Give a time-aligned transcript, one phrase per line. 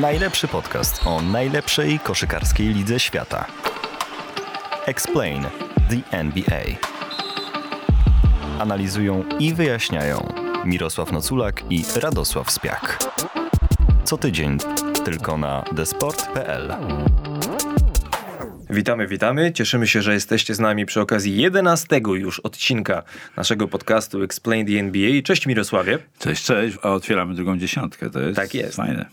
[0.00, 3.46] Najlepszy podcast o najlepszej koszykarskiej lidze świata.
[4.86, 5.42] Explain
[5.90, 6.62] the NBA.
[8.58, 10.32] Analizują i wyjaśniają
[10.64, 12.98] Mirosław Noculak i Radosław Spiak.
[14.04, 14.58] Co tydzień
[15.04, 16.74] tylko na desport.pl.
[18.72, 19.52] Witamy, witamy.
[19.52, 23.02] Cieszymy się, że jesteście z nami przy okazji 11 już odcinka
[23.36, 25.22] naszego podcastu Explain the NBA.
[25.24, 25.98] Cześć Mirosławie.
[26.18, 28.76] Cześć, cześć, a otwieramy drugą dziesiątkę, to jest, Tak jest.
[28.76, 29.06] fajne.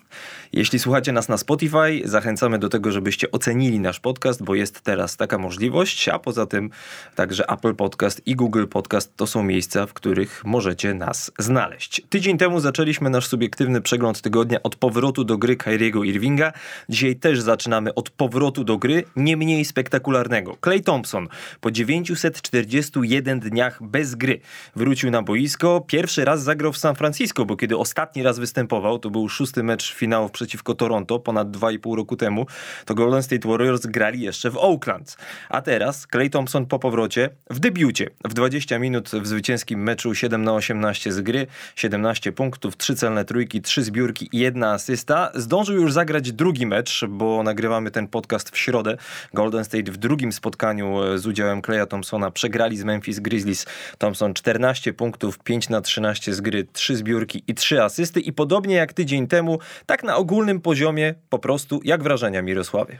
[0.53, 5.17] Jeśli słuchacie nas na Spotify, zachęcamy do tego, żebyście ocenili nasz podcast, bo jest teraz
[5.17, 6.69] taka możliwość, a poza tym
[7.15, 12.01] także Apple Podcast i Google Podcast to są miejsca, w których możecie nas znaleźć.
[12.09, 16.53] Tydzień temu zaczęliśmy nasz subiektywny przegląd tygodnia od powrotu do gry Kyriego Irvinga.
[16.89, 19.35] Dzisiaj też zaczynamy od powrotu do gry, nie
[19.65, 20.57] spektakularnego.
[20.63, 21.27] Clay Thompson
[21.61, 24.39] po 941 dniach bez gry
[24.75, 25.81] wrócił na boisko.
[25.87, 29.93] Pierwszy raz zagrał w San Francisco, bo kiedy ostatni raz występował, to był szósty mecz
[29.93, 32.45] finałów przeciwko Toronto ponad 2,5 roku temu,
[32.85, 35.17] to Golden State Warriors grali jeszcze w Oakland.
[35.49, 40.43] A teraz Clay Thompson po powrocie w debiucie w 20 minut w zwycięskim meczu 7
[40.43, 45.31] na 18 z gry, 17 punktów, 3 celne trójki, 3 zbiórki i jedna asysta.
[45.35, 48.97] Zdążył już zagrać drugi mecz, bo nagrywamy ten podcast w środę.
[49.39, 53.65] Golden State w drugim spotkaniu z udziałem Claya Thompsona przegrali z Memphis Grizzlies.
[53.97, 58.75] Thompson 14 punktów, 5 na 13 z gry, 3 zbiórki i 3 asysty i podobnie
[58.75, 62.97] jak tydzień temu, tak na ogólnym poziomie po prostu, jak wrażenia Mirosławie?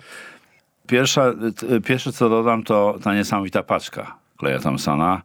[0.87, 5.21] Pierwsza, t- pierwsze co dodam to ta niesamowita paczka Kleja Thompsona.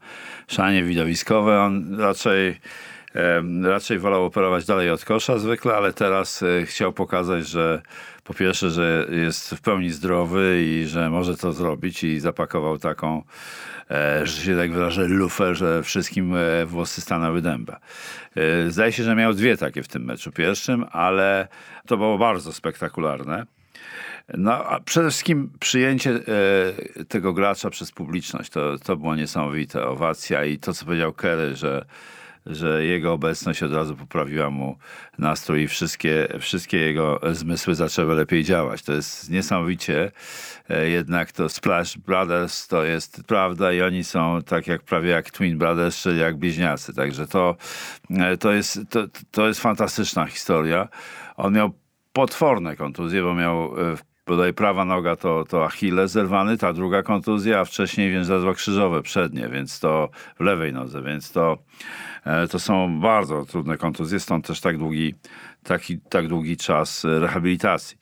[0.48, 2.60] Szalenie widowiskowe, on raczej
[3.64, 7.82] raczej wolał operować dalej od kosza zwykle, ale teraz e, chciał pokazać, że
[8.24, 13.22] po pierwsze, że jest w pełni zdrowy i że może to zrobić i zapakował taką,
[13.90, 17.80] e, że się tak wyrażę, lufę, że wszystkim e, włosy stanęły dęba.
[18.36, 21.48] E, Zdaje się, że miał dwie takie w tym meczu pierwszym, ale
[21.86, 23.46] to było bardzo spektakularne.
[24.38, 29.86] No, a przede wszystkim przyjęcie e, tego gracza przez publiczność, to, to było niesamowite.
[29.86, 31.84] Owacja i to, co powiedział Kerry, że,
[32.46, 34.76] że jego obecność od razu poprawiła mu
[35.18, 38.82] nastrój i wszystkie, wszystkie jego zmysły zaczęły lepiej działać.
[38.82, 40.12] To jest niesamowicie.
[40.68, 45.30] E, jednak to Splash Brothers to jest prawda i oni są tak jak prawie jak
[45.30, 46.94] Twin Brothers, czyli jak bliźniacy.
[46.94, 47.56] Także to,
[48.10, 50.88] e, to, jest, to, to jest fantastyczna historia.
[51.36, 51.70] On miał
[52.12, 57.60] potworne kontuzje, bo miał e, bodaj prawa noga to, to Achilles zerwany, ta druga kontuzja,
[57.60, 61.58] a wcześniej więzadła krzyżowe przednie, więc to w lewej nodze, więc to,
[62.24, 65.14] e, to są bardzo trudne kontuzje, stąd też tak długi,
[65.62, 67.96] taki, tak długi czas e, rehabilitacji.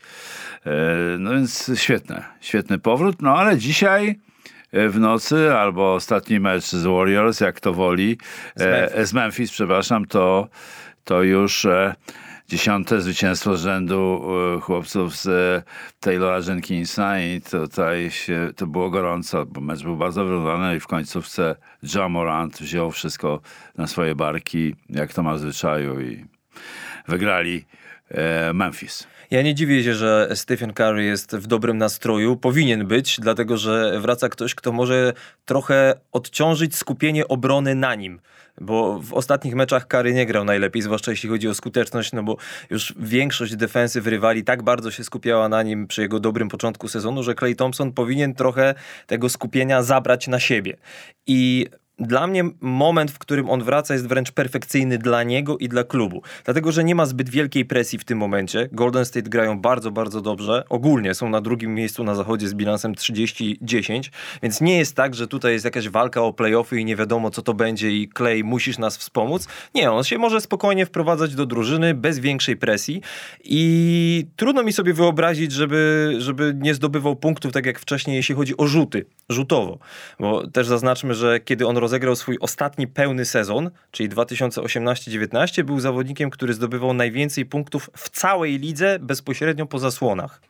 [0.66, 0.72] E,
[1.18, 4.18] No więc świetne, świetny powrót, no ale dzisiaj
[4.72, 8.18] w nocy albo ostatni mecz z Warriors, jak to woli,
[8.56, 10.48] z Memphis, z Memphis przepraszam, to,
[11.04, 11.66] to już
[12.52, 14.22] dziesiąte zwycięstwo rzędu
[14.56, 15.62] e, chłopców z e,
[16.00, 20.86] Taylora Jenkinsa i tutaj się, to było gorąco, bo mecz był bardzo wyrównany i w
[20.86, 21.56] końcówce
[21.94, 23.40] John Morant wziął wszystko
[23.76, 26.24] na swoje barki, jak to ma w zwyczaju i
[27.08, 27.64] wygrali
[28.08, 29.06] e, Memphis.
[29.32, 32.37] Ja nie dziwię się, że Stephen Curry jest w dobrym nastroju.
[32.37, 35.12] Powinien być, dlatego że wraca ktoś, kto może
[35.44, 38.20] trochę odciążyć skupienie obrony na nim.
[38.60, 42.37] Bo w ostatnich meczach Curry nie grał najlepiej, zwłaszcza jeśli chodzi o skuteczność, no bo
[42.70, 47.22] już większość defensyw rywali tak bardzo się skupiała na nim przy jego dobrym początku sezonu,
[47.22, 48.75] że Clay Thompson powinien trochę
[49.06, 50.76] tego skupienia zabrać na siebie.
[51.26, 51.66] I
[52.06, 56.22] dla mnie moment, w którym on wraca, jest wręcz perfekcyjny dla niego i dla klubu.
[56.44, 58.68] Dlatego, że nie ma zbyt wielkiej presji w tym momencie.
[58.72, 60.64] Golden State grają bardzo, bardzo dobrze.
[60.68, 64.10] Ogólnie są na drugim miejscu na zachodzie z bilansem 30-10,
[64.42, 67.42] więc nie jest tak, że tutaj jest jakaś walka o playoffy i nie wiadomo, co
[67.42, 69.48] to będzie i Clay, musisz nas wspomóc.
[69.74, 73.02] Nie, on się może spokojnie wprowadzać do drużyny bez większej presji
[73.44, 78.56] i trudno mi sobie wyobrazić, żeby, żeby nie zdobywał punktów tak jak wcześniej, jeśli chodzi
[78.56, 79.78] o rzuty, rzutowo.
[80.20, 86.31] Bo też zaznaczmy, że kiedy on rozegrał swój ostatni pełny sezon, czyli 2018-19, był zawodnikiem,
[86.31, 90.40] który zdobywał najwięcej punktów w całej lidze bezpośrednio po zasłonach.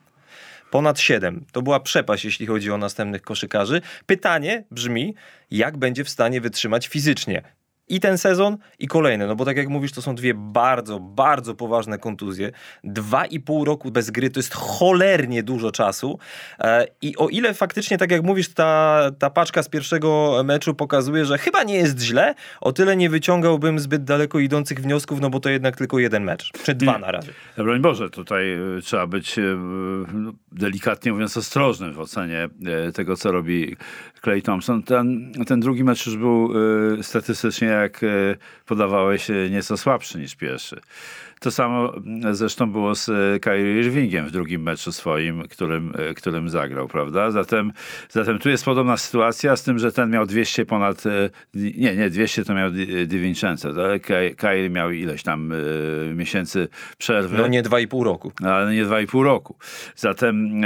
[0.71, 1.45] Ponad 7.
[1.51, 3.81] To była przepaść, jeśli chodzi o następnych koszykarzy.
[4.05, 5.15] Pytanie brzmi,
[5.51, 7.43] jak będzie w stanie wytrzymać fizycznie
[7.87, 9.27] i ten sezon, i kolejny.
[9.27, 12.51] No bo tak jak mówisz, to są dwie bardzo, bardzo poważne kontuzje.
[12.83, 16.19] Dwa i pół roku bez gry to jest cholernie dużo czasu.
[16.59, 21.25] E, I o ile faktycznie, tak jak mówisz, ta, ta paczka z pierwszego meczu pokazuje,
[21.25, 25.39] że chyba nie jest źle, o tyle nie wyciągałbym zbyt daleko idących wniosków, no bo
[25.39, 26.51] to jednak tylko jeden mecz.
[26.63, 27.31] Czy dwa na razie.
[27.57, 29.41] Broń Boże, tutaj e, trzeba być e,
[30.51, 32.49] delikatnie mówiąc ostrożnym w ocenie
[32.93, 33.75] tego, co robi
[34.23, 34.83] Clay Thompson.
[34.83, 36.53] Ten, ten drugi mecz już był
[36.99, 40.81] y, statystycznie, jak y, podawałeś, y, nieco słabszy niż pierwszy.
[41.43, 41.93] To samo
[42.31, 47.31] zresztą było z e, Kyrie Irvingiem w drugim meczu swoim, którym, e, którym zagrał, prawda?
[47.31, 47.71] Zatem,
[48.09, 52.09] zatem tu jest podobna sytuacja, z tym, że ten miał 200 ponad, e, nie, nie,
[52.09, 52.71] 200 to miał
[53.07, 54.01] Di Vincenzo, tak?
[54.37, 55.53] Kyrie miał ileś tam
[56.15, 56.67] miesięcy
[56.97, 57.37] przerwy.
[57.37, 58.31] No nie 2,5 roku.
[58.43, 59.55] Ale nie 2,5 roku.
[59.95, 60.61] Zatem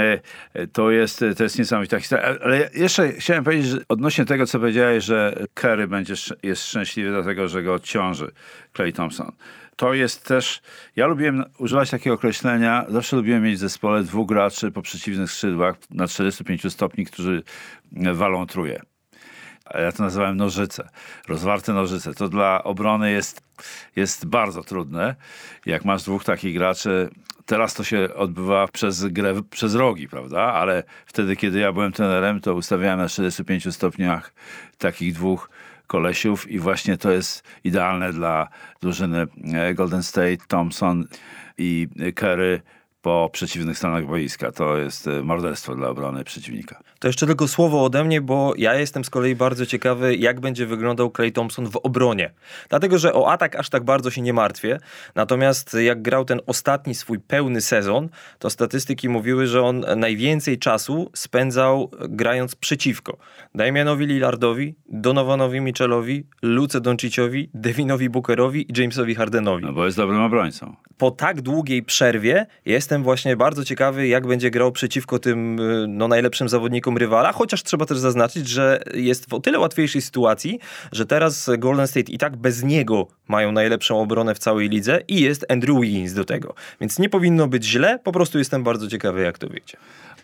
[0.74, 2.26] to jest, to jest niesamowita historia.
[2.44, 6.14] Ale jeszcze chciałem powiedzieć, że odnośnie tego, co powiedziałeś, że Kerry będzie,
[6.44, 8.32] jest szczęśliwy dlatego, że go odciąży
[8.74, 9.32] Clay Thompson
[9.78, 10.62] to jest też,
[10.96, 15.76] ja lubiłem używać takiego określenia, zawsze lubiłem mieć w zespole dwóch graczy po przeciwnych skrzydłach
[15.90, 17.44] na 45 stopni, którzy
[18.14, 18.82] walą truje.
[19.74, 20.90] Ja to nazywałem nożyce,
[21.28, 22.14] rozwarte nożyce.
[22.14, 23.42] To dla obrony jest,
[23.96, 25.16] jest bardzo trudne.
[25.66, 27.10] Jak masz dwóch takich graczy,
[27.46, 30.42] teraz to się odbywa przez grę, przez rogi, prawda?
[30.42, 34.34] Ale wtedy, kiedy ja byłem trenerem, to ustawiałem na 45 stopniach
[34.78, 35.50] takich dwóch
[35.88, 38.48] kolesiów i właśnie to jest idealne dla
[38.82, 41.08] drużyny e, Golden State, Thompson
[41.58, 42.62] i Kerry
[43.08, 44.52] po przeciwnych stronach boiska.
[44.52, 46.80] To jest e, morderstwo dla obrony przeciwnika.
[47.00, 50.66] To jeszcze tylko słowo ode mnie, bo ja jestem z kolei bardzo ciekawy, jak będzie
[50.66, 52.32] wyglądał Clay Thompson w obronie.
[52.70, 54.80] Dlatego, że o atak aż tak bardzo się nie martwię.
[55.16, 58.10] Natomiast jak grał ten ostatni swój pełny sezon,
[58.40, 63.18] to statystyki mówiły, że on najwięcej czasu spędzał grając przeciwko
[63.56, 69.66] Damianowi Lillardowi, Donovanowi Mitchellowi, Luce Donciciowi, Devinowi Bookerowi i Jamesowi Hardenowi.
[69.66, 70.76] No bo jest dobrym obrońcą.
[70.98, 76.50] Po tak długiej przerwie jestem właśnie bardzo ciekawy, jak będzie grał przeciwko tym no, najlepszym
[76.50, 80.60] zawodnikom rywala, chociaż trzeba też zaznaczyć, że jest w o tyle łatwiejszej sytuacji,
[80.92, 85.22] że teraz Golden State i tak bez niego mają najlepszą obronę w całej lidze i
[85.22, 86.54] jest Andrew Wiggins do tego.
[86.82, 89.78] Więc nie powinno być źle, po prostu jestem bardzo ciekawy, jak to wyjdzie.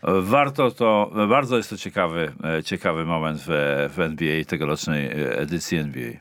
[0.04, 3.50] Warto to, bardzo jest to ciekawy, e, ciekawy moment w,
[3.96, 6.12] w NBA, tegorocznej e, edycji NBA.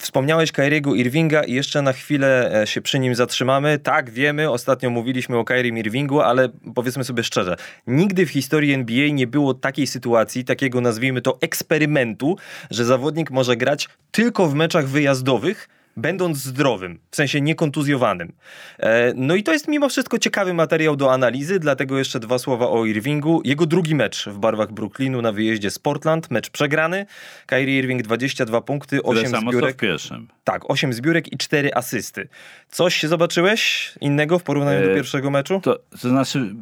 [0.00, 3.78] Wspomniałeś Kyriego Irvinga i jeszcze na chwilę e, się przy nim zatrzymamy.
[3.78, 7.56] Tak, wiemy, ostatnio mówiliśmy o Kyrie Irvingu, ale powiedzmy sobie szczerze,
[7.86, 12.36] nigdy w historii NBA nie było takiej sytuacji, takiego nazwijmy to eksperymentu,
[12.70, 15.68] że zawodnik może grać tylko w meczach wyjazdowych,
[16.00, 18.32] będąc zdrowym, w sensie niekontuzjowanym.
[18.78, 22.68] E, no i to jest mimo wszystko ciekawy materiał do analizy, dlatego jeszcze dwa słowa
[22.68, 23.42] o Irvingu.
[23.44, 27.06] Jego drugi mecz w barwach Brooklynu na wyjeździe z Portland, mecz przegrany.
[27.46, 29.76] Kyrie Irving 22 punkty, 8 Tyle zbiórek.
[29.76, 30.28] w pierwszym.
[30.44, 32.28] Tak, 8 zbiórek i 4 asysty.
[32.68, 35.60] Coś zobaczyłeś innego w porównaniu e, do pierwszego meczu?
[35.60, 36.52] To, to znaczy, e,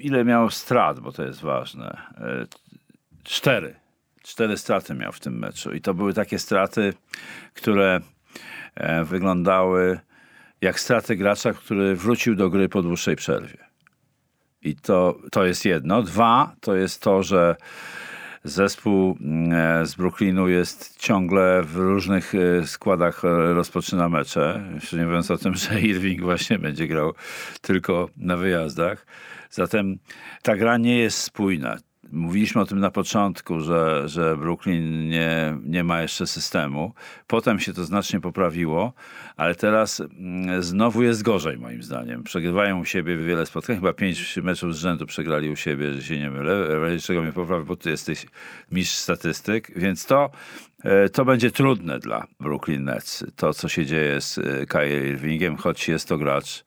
[0.00, 1.96] ile miał strat, bo to jest ważne.
[2.18, 2.46] E,
[3.24, 3.79] cztery
[4.22, 5.72] cztery straty miał w tym meczu.
[5.72, 6.94] I to były takie straty,
[7.54, 8.00] które
[8.74, 10.00] e, wyglądały
[10.60, 13.70] jak straty gracza, który wrócił do gry po dłuższej przerwie.
[14.62, 16.02] I to, to jest jedno.
[16.02, 17.56] Dwa, to jest to, że
[18.44, 19.18] zespół
[19.52, 23.22] e, z Brooklynu jest ciągle w różnych e, składach
[23.54, 24.70] rozpoczyna mecze.
[24.74, 27.14] Już nie mówiąc o tym, że Irving właśnie będzie grał
[27.60, 29.06] tylko na wyjazdach.
[29.50, 29.98] Zatem
[30.42, 31.76] ta gra nie jest spójna.
[32.12, 36.94] Mówiliśmy o tym na początku, że, że Brooklyn nie, nie ma jeszcze systemu.
[37.26, 38.92] Potem się to znacznie poprawiło,
[39.36, 42.22] ale teraz mm, znowu jest gorzej moim zdaniem.
[42.22, 46.18] Przegrywają u siebie wiele spotkań, chyba pięć meczów z rzędu przegrali u siebie, że się
[46.18, 46.68] nie mylę.
[47.02, 48.26] Czego mnie poprawi, bo ty jesteś
[48.70, 50.30] mistrz statystyk, więc to,
[50.84, 53.24] e, to będzie trudne dla Brooklyn Nets.
[53.36, 56.64] To, co się dzieje z e, Kyrie Irvingiem, choć jest to gracz,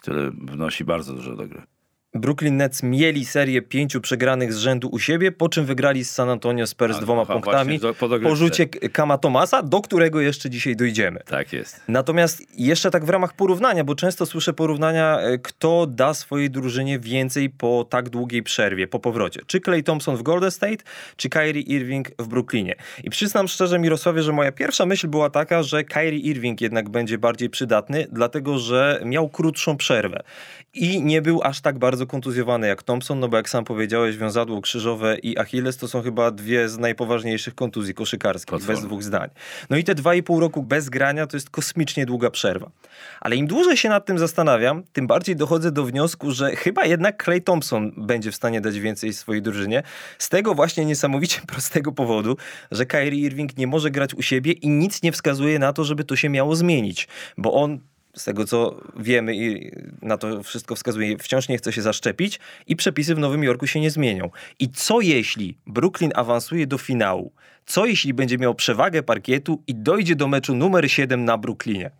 [0.00, 1.73] który wnosi bardzo dużo do gry.
[2.14, 6.30] Brooklyn Nets mieli serię pięciu przegranych z rzędu u siebie, po czym wygrali z San
[6.30, 11.20] Antonio Spurs dwoma aha, punktami po, po rzucie Kama Tomasa, do którego jeszcze dzisiaj dojdziemy.
[11.26, 11.80] Tak jest.
[11.88, 16.98] Natomiast jeszcze tak w ramach porównania, bo często słyszę porównania, e, kto da swojej drużynie
[16.98, 19.40] więcej po tak długiej przerwie, po powrocie.
[19.46, 20.84] Czy Clay Thompson w Golden State,
[21.16, 22.74] czy Kyrie Irving w Brooklynie.
[23.04, 27.18] I przyznam szczerze Mirosławie, że moja pierwsza myśl była taka, że Kyrie Irving jednak będzie
[27.18, 30.22] bardziej przydatny, dlatego że miał krótszą przerwę
[30.74, 34.60] i nie był aż tak bardzo kontuzjowany jak Thompson, no bo jak sam powiedziałeś, wiązadło
[34.60, 38.74] krzyżowe i Achilles to są chyba dwie z najpoważniejszych kontuzji koszykarskich, Potworne.
[38.74, 39.30] bez dwóch zdań.
[39.70, 42.70] No i te dwa i pół roku bez grania to jest kosmicznie długa przerwa.
[43.20, 47.24] Ale im dłużej się nad tym zastanawiam, tym bardziej dochodzę do wniosku, że chyba jednak
[47.24, 49.82] Clay Thompson będzie w stanie dać więcej swojej drużynie.
[50.18, 52.36] Z tego właśnie niesamowicie prostego powodu,
[52.70, 56.04] że Kyrie Irving nie może grać u siebie i nic nie wskazuje na to, żeby
[56.04, 57.08] to się miało zmienić,
[57.38, 57.78] bo on
[58.14, 62.76] z tego co wiemy i na to wszystko wskazuje, wciąż nie chce się zaszczepić i
[62.76, 64.30] przepisy w Nowym Jorku się nie zmienią.
[64.58, 67.32] I co jeśli Brooklyn awansuje do finału?
[67.66, 71.90] Co jeśli będzie miał przewagę parkietu i dojdzie do meczu numer 7 na Brooklynie?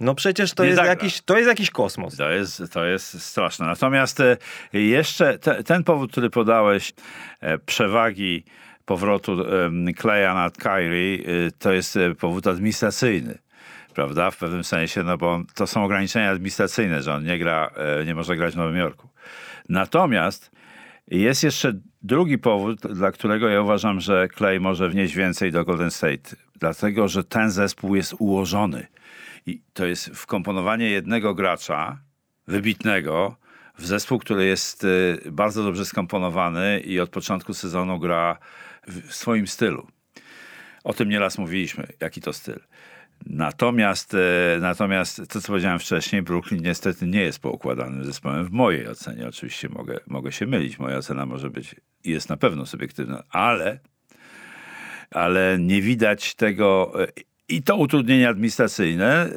[0.00, 0.90] No przecież to Nie jest, zagra.
[0.90, 2.16] jakiś, to jest jakiś kosmos.
[2.16, 3.66] To jest, to jest straszne.
[3.66, 4.36] Natomiast e,
[4.72, 6.94] jeszcze te, ten powód, który podałeś,
[7.40, 8.44] e, przewagi
[8.84, 9.36] powrotu
[9.96, 13.38] Kleja nad Kyrie, e, to jest e, powód administracyjny.
[13.96, 14.30] Prawda?
[14.30, 18.14] W pewnym sensie, no bo to są ograniczenia administracyjne, że on nie gra, e, nie
[18.14, 19.08] może grać w Nowym Jorku.
[19.68, 20.50] Natomiast
[21.08, 21.72] jest jeszcze
[22.02, 26.36] drugi powód, dla którego ja uważam, że Clay może wnieść więcej do Golden State.
[26.56, 28.86] Dlatego, że ten zespół jest ułożony.
[29.46, 31.98] I to jest wkomponowanie jednego gracza,
[32.46, 33.36] wybitnego,
[33.78, 38.38] w zespół, który jest y, bardzo dobrze skomponowany i od początku sezonu gra
[38.88, 39.86] w swoim stylu.
[40.84, 42.60] O tym nieraz mówiliśmy, jaki to styl.
[43.26, 44.18] Natomiast, e,
[44.60, 49.28] natomiast to, co powiedziałem wcześniej, Brooklyn niestety nie jest poukładanym zespołem w mojej ocenie.
[49.28, 50.78] Oczywiście mogę, mogę się mylić.
[50.78, 53.78] Moja ocena może być i jest na pewno subiektywna, ale,
[55.10, 57.06] ale nie widać tego e,
[57.48, 59.28] i to utrudnienie administracyjne e,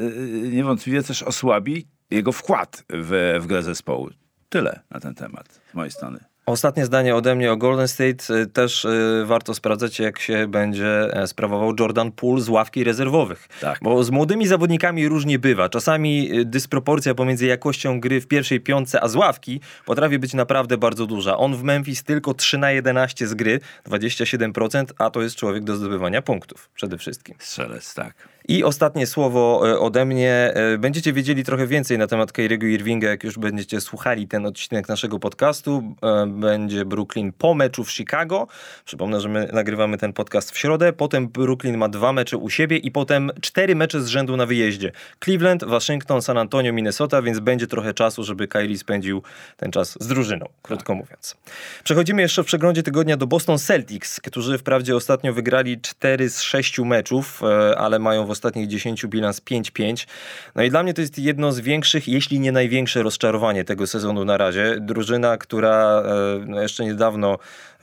[0.50, 4.10] niewątpliwie też osłabi jego wkład w, w grę zespołu.
[4.50, 6.29] Tyle na ten temat z mojej strony.
[6.50, 8.34] Ostatnie zdanie ode mnie o Golden State.
[8.36, 13.48] Y, Też y, warto sprawdzać, jak się będzie e, sprawował Jordan Poole z ławki rezerwowych.
[13.62, 13.80] Tak.
[13.82, 15.70] Bo z młodymi zawodnikami różnie bywa.
[15.70, 20.78] Czasami y, dysproporcja pomiędzy jakością gry w pierwszej piątce, a z ławki potrafi być naprawdę
[20.78, 21.38] bardzo duża.
[21.38, 25.76] On w Memphis tylko 3 na 11 z gry, 27%, a to jest człowiek do
[25.76, 27.36] zdobywania punktów przede wszystkim.
[27.40, 28.14] Strzelec, tak.
[28.50, 30.52] I ostatnie słowo e, ode mnie.
[30.54, 34.90] E, Będziecie wiedzieli trochę więcej na temat Kyriego Irvinga, jak już będziecie słuchali ten odcinek
[34.90, 35.96] naszego podcastu.
[36.04, 38.48] E, Będzie Brooklyn po meczu w Chicago.
[38.86, 40.94] Przypomnę, że my nagrywamy ten podcast w środę.
[40.94, 44.92] Potem Brooklyn ma dwa mecze u siebie i potem cztery mecze z rzędu na wyjeździe.
[45.24, 49.24] Cleveland, Waszyngton, San Antonio, Minnesota, więc będzie trochę czasu, żeby Kyrie spędził
[49.58, 51.38] ten czas z drużyną, krótko mówiąc.
[51.84, 56.80] Przechodzimy jeszcze w przeglądzie tygodnia do Boston Celtics, którzy wprawdzie ostatnio wygrali 4 z 6
[56.80, 57.42] meczów,
[57.78, 60.08] ale mają w ostatnich 10 bilans 5-5.
[60.56, 64.26] No i dla mnie to jest jedno z większych, jeśli nie największe rozczarowanie tego sezonu
[64.26, 64.78] na razie.
[64.82, 67.38] Drużyna, która e, no jeszcze niedawno,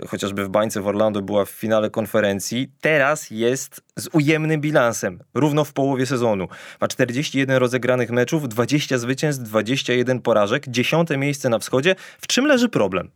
[0.09, 5.65] chociażby w bańce w Orlando, była w finale konferencji, teraz jest z ujemnym bilansem, równo
[5.65, 6.49] w połowie sezonu.
[6.81, 11.95] Ma 41 rozegranych meczów, 20 zwycięstw, 21 porażek, 10 miejsce na wschodzie.
[12.21, 13.11] W czym leży problem?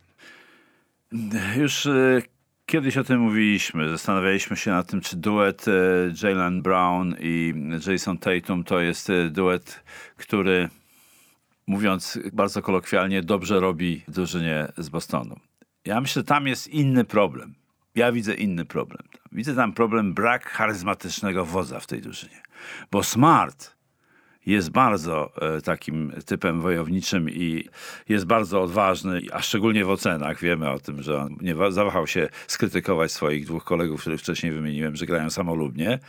[1.57, 2.21] Już e,
[2.71, 3.89] kiedyś o tym mówiliśmy.
[3.89, 5.71] Zastanawialiśmy się nad tym, czy duet e,
[6.23, 7.53] Jalen Brown i
[7.87, 9.83] Jason Tatum to jest e, duet,
[10.17, 10.69] który,
[11.67, 15.39] mówiąc bardzo kolokwialnie, dobrze robi drużynie z Bostonu.
[15.85, 17.55] Ja myślę, że tam jest inny problem.
[17.95, 19.07] Ja widzę inny problem.
[19.31, 22.41] Widzę tam problem brak charyzmatycznego wodza w tej drużynie.
[22.91, 23.75] Bo Smart
[24.45, 27.65] jest bardzo e, takim typem wojowniczym i
[28.09, 30.39] jest bardzo odważny, a szczególnie w ocenach.
[30.39, 34.51] Wiemy o tym, że on nie wa- zawahał się skrytykować swoich dwóch kolegów, których wcześniej
[34.51, 35.99] wymieniłem, że grają samolubnie.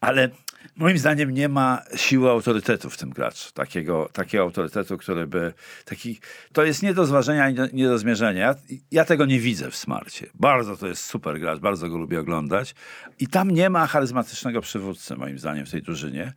[0.00, 0.30] Ale
[0.76, 3.52] moim zdaniem nie ma siły autorytetu w tym graczu.
[3.52, 5.52] Takiego, takiego autorytetu, który by...
[5.84, 6.20] Taki,
[6.52, 8.40] to jest nie do zważenia, nie do zmierzenia.
[8.40, 8.54] Ja,
[8.90, 10.26] ja tego nie widzę w Smarcie.
[10.34, 12.74] Bardzo to jest super gracz, bardzo go lubię oglądać.
[13.18, 16.32] I tam nie ma charyzmatycznego przywódcy, moim zdaniem, w tej drużynie.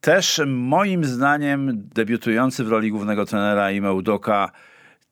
[0.00, 4.52] Też moim zdaniem debiutujący w roli głównego trenera Ime Udoka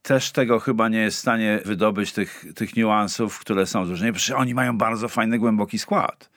[0.03, 4.13] też tego chyba nie jest w stanie wydobyć tych, tych niuansów, które są drużynie.
[4.13, 6.31] Przecież oni mają bardzo fajny, głęboki skład.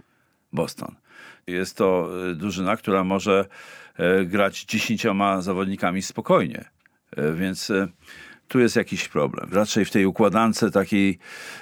[0.54, 0.96] Boston.
[1.48, 3.46] Jest to y, drużyna, która może
[4.22, 6.66] y, grać dziesięcioma zawodnikami spokojnie.
[7.18, 7.72] Y, Więc
[8.48, 9.50] tu jest jakiś problem.
[9.54, 11.20] Raczej w tej układance takiej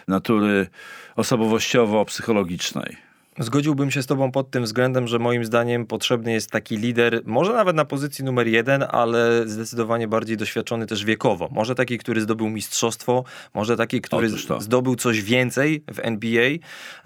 [0.07, 0.67] natury
[1.15, 3.08] osobowościowo-psychologicznej.
[3.41, 7.53] Zgodziłbym się z Tobą pod tym względem, że moim zdaniem potrzebny jest taki lider, może
[7.53, 11.50] nawet na pozycji numer jeden, ale zdecydowanie bardziej doświadczony też wiekowo.
[11.51, 14.29] Może taki, który zdobył mistrzostwo, może taki, który
[14.60, 16.50] zdobył coś więcej w NBA,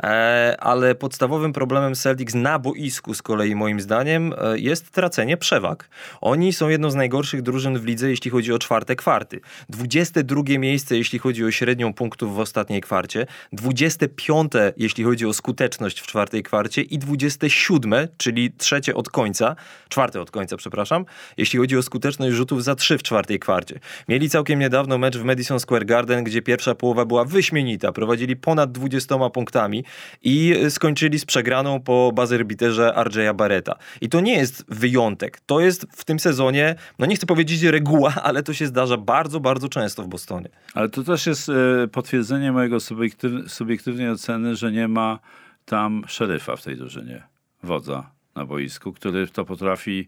[0.04, 5.90] e, ale podstawowym problemem Celtics na boisku z kolei moim zdaniem e, jest tracenie przewag.
[6.22, 9.42] Oni są jedną z najgorszych drużyn w lidze, jeśli chodzi o czwarte kwarty.
[9.70, 16.00] 22 miejsce, jeśli chodzi o średnią punktów w ostatniej kwarcie, 25 jeśli chodzi o skuteczność
[16.00, 19.56] w czwartej kwarcie i 27, czyli trzecie od końca,
[19.89, 21.06] czwarte od końca, przepraszam,
[21.38, 23.80] jeśli chodzi o skuteczność rzutów za trzy w czwartej kwarcie.
[24.08, 28.72] Mieli całkiem niedawno mecz w Madison Square Garden, gdzie pierwsza połowa była wyśmienita, prowadzili ponad
[28.72, 29.84] 20 punktami
[30.24, 33.75] i skończyli z przegraną po bazerbiterze RJ'a Barretta.
[34.01, 38.13] I to nie jest wyjątek, to jest w tym sezonie, no nie chcę powiedzieć reguła,
[38.24, 40.50] ale to się zdarza bardzo, bardzo często w Bostonie.
[40.74, 45.20] Ale to też jest e, potwierdzenie mojego subiektyw- subiektywnej oceny, że nie ma
[45.65, 47.24] tam szeryfa w tej drużynie,
[47.63, 50.08] wodza na boisku, który to potrafi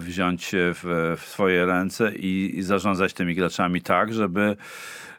[0.00, 4.56] wziąć w, w swoje ręce i, i zarządzać tymi graczami tak, żeby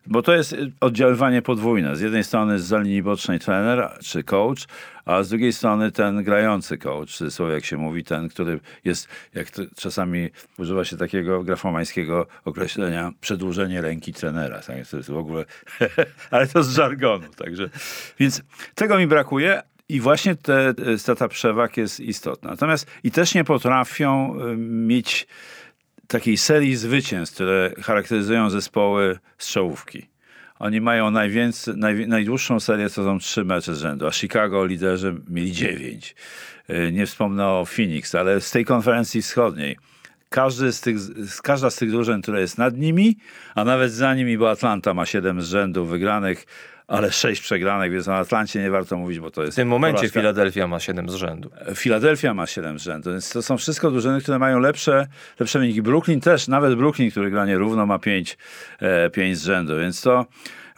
[0.08, 1.96] bo to jest oddziaływanie podwójne.
[1.96, 4.68] Z jednej strony z linii bocznej trener czy coach,
[5.06, 9.50] a z drugiej strony ten grający coach, cudzysłowie jak się mówi, ten, który jest, jak
[9.50, 14.60] to, czasami używa się takiego grafomańskiego określenia, przedłużenie ręki trenera.
[14.60, 14.88] Tak?
[14.88, 15.46] To jest w ogóle,
[16.32, 17.28] ale to z żargonu.
[17.38, 17.70] Także,
[18.20, 18.42] więc
[18.76, 19.62] tego mi brakuje,
[19.92, 20.74] i właśnie te,
[21.18, 22.50] ta przewag jest istotna.
[22.50, 25.28] Natomiast i też nie potrafią y, mieć
[26.08, 30.10] takiej serii zwycięstw, które charakteryzują zespoły strzałówki.
[30.60, 35.16] Oni mają najwięcej, naj, najdłuższą serię, to są trzy mecze z rzędu, a Chicago liderzy
[35.30, 36.16] mieli dziewięć.
[36.70, 39.78] Y, nie wspomnę o Phoenix, ale z tej konferencji wschodniej
[40.30, 40.98] każdy z tych,
[41.44, 43.18] każda z tych drużyn, która jest nad nimi,
[43.56, 46.46] a nawet za nimi, bo Atlanta ma siedem z rzędu wygranych,
[46.92, 49.54] ale sześć przegranych, więc o Atlancie nie warto mówić, bo to jest...
[49.54, 50.20] W tym momencie porażka.
[50.20, 51.50] Filadelfia ma 7 z rzędu.
[51.76, 55.08] Filadelfia ma 7 z rzędu, więc to są wszystko drużyny, które mają lepsze,
[55.40, 55.82] lepsze wyniki.
[55.82, 58.38] Brooklyn też, nawet Brooklyn, który gra nierówno, ma 5,
[58.80, 60.26] e, 5 z rzędu, więc to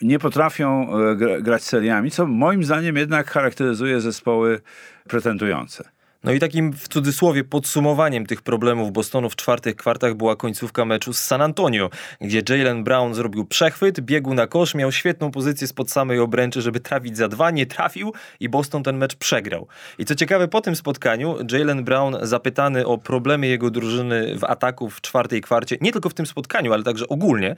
[0.01, 4.61] nie potrafią e, grać seriami, co moim zdaniem jednak charakteryzuje zespoły
[5.07, 5.89] pretendujące.
[6.23, 11.13] No i takim w cudzysłowie podsumowaniem tych problemów Bostonu w czwartych kwartach była końcówka meczu
[11.13, 11.89] z San Antonio,
[12.21, 16.79] gdzie Jalen Brown zrobił przechwyt, biegł na kosz, miał świetną pozycję spod samej obręczy, żeby
[16.79, 19.67] trafić za dwa, nie trafił i Boston ten mecz przegrał.
[19.97, 24.89] I co ciekawe, po tym spotkaniu Jalen Brown zapytany o problemy jego drużyny w ataku
[24.89, 27.55] w czwartej kwarcie, nie tylko w tym spotkaniu, ale także ogólnie,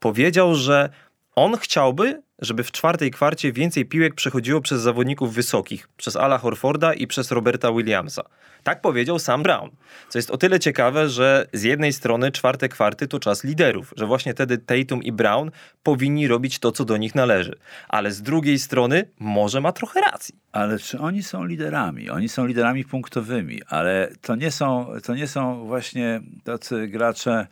[0.00, 0.90] powiedział, że
[1.34, 6.94] on chciałby, żeby w czwartej kwarcie więcej piłek przechodziło przez zawodników wysokich, przez Ala Horforda
[6.94, 8.22] i przez Roberta Williamsa.
[8.62, 9.70] Tak powiedział sam Brown.
[10.08, 14.06] Co jest o tyle ciekawe, że z jednej strony czwarte kwarty to czas liderów, że
[14.06, 15.50] właśnie wtedy Tatum i Brown
[15.82, 17.58] powinni robić to, co do nich należy.
[17.88, 20.34] Ale z drugiej strony może ma trochę racji.
[20.52, 22.10] Ale czy oni są liderami?
[22.10, 27.46] Oni są liderami punktowymi, ale to nie są, to nie są właśnie tacy gracze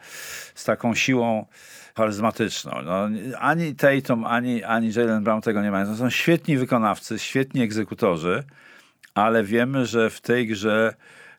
[0.55, 1.47] z taką siłą
[1.99, 2.73] charyzmatyczną.
[2.85, 5.87] No, ani Tatum, ani, ani Jalen Brown tego nie mają.
[5.87, 8.45] To są świetni wykonawcy, świetni egzekutorzy,
[9.15, 10.95] ale wiemy, że w tej grze,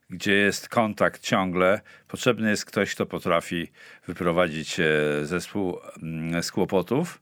[0.09, 3.67] gdzie jest kontakt ciągle, potrzebny jest ktoś, kto potrafi
[4.07, 4.85] wyprowadzić e,
[5.23, 7.21] zespół mm, z kłopotów,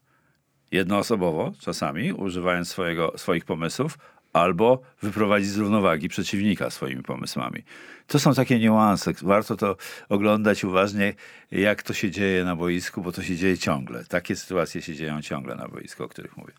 [0.71, 3.97] jednoosobowo czasami, używając swojego, swoich pomysłów,
[4.39, 7.63] albo wyprowadzić z równowagi przeciwnika swoimi pomysłami.
[8.07, 9.13] To są takie niuanse.
[9.21, 9.75] Warto to
[10.09, 11.13] oglądać uważnie,
[11.51, 14.05] jak to się dzieje na boisku, bo to się dzieje ciągle.
[14.05, 16.53] Takie sytuacje się dzieją ciągle na boisku, o których mówię.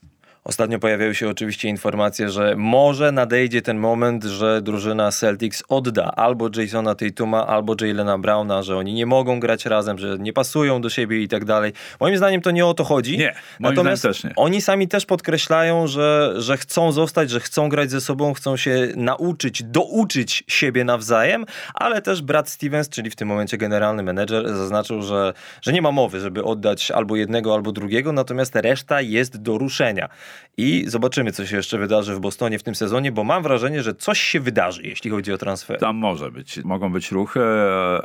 [0.49, 6.49] Ostatnio pojawiały się oczywiście informacje, że może nadejdzie ten moment, że drużyna Celtics odda albo
[6.57, 10.91] Jasona Tatuma, albo Jalena Browna, że oni nie mogą grać razem, że nie pasują do
[10.91, 11.73] siebie i tak dalej.
[12.01, 13.19] Moim zdaniem to nie o to chodzi.
[13.19, 14.33] Nie, moim Natomiast też nie.
[14.37, 18.89] oni sami też podkreślają, że, że chcą zostać, że chcą grać ze sobą, chcą się
[18.97, 25.03] nauczyć, douczyć siebie nawzajem, ale też brat Stevens, czyli w tym momencie generalny menedżer, zaznaczył,
[25.03, 25.33] że,
[25.63, 30.09] że nie ma mowy, żeby oddać albo jednego, albo drugiego, natomiast reszta jest do ruszenia.
[30.57, 33.95] I zobaczymy, co się jeszcze wydarzy w Bostonie w tym sezonie, bo mam wrażenie, że
[33.95, 35.79] coś się wydarzy, jeśli chodzi o transfer.
[35.79, 37.41] Tam może być, mogą być ruchy.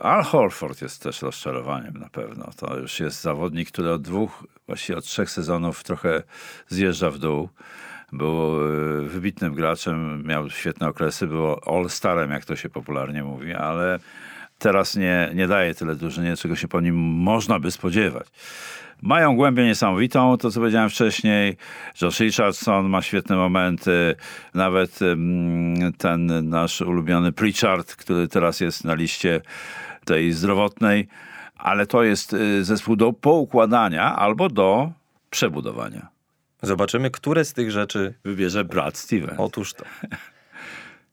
[0.02, 2.50] Al Horford jest też rozczarowaniem na pewno.
[2.58, 6.24] To już jest zawodnik, który od dwóch, właściwie od trzech sezonów trochę
[6.68, 7.50] zjeżdża w dół.
[8.12, 14.00] Był e, wybitnym graczem, miał świetne okresy, był all-starem, jak to się popularnie mówi, ale
[14.58, 18.28] teraz nie, nie daje tyle drużynie, czego się po nim można by spodziewać.
[19.02, 21.58] Mają głębię niesamowitą, to co powiedziałem wcześniej.
[22.02, 24.16] Josh Richardson ma świetne momenty.
[24.54, 25.00] Nawet
[25.98, 29.42] ten nasz ulubiony Pritchard, który teraz jest na liście
[30.06, 31.08] tej zdrowotnej.
[31.58, 34.92] Ale to jest y, zespół do poukładania albo do
[35.30, 36.08] przebudowania.
[36.62, 39.34] Zobaczymy, które z tych rzeczy wybierze Brad Stevens.
[39.38, 39.86] Otóż to.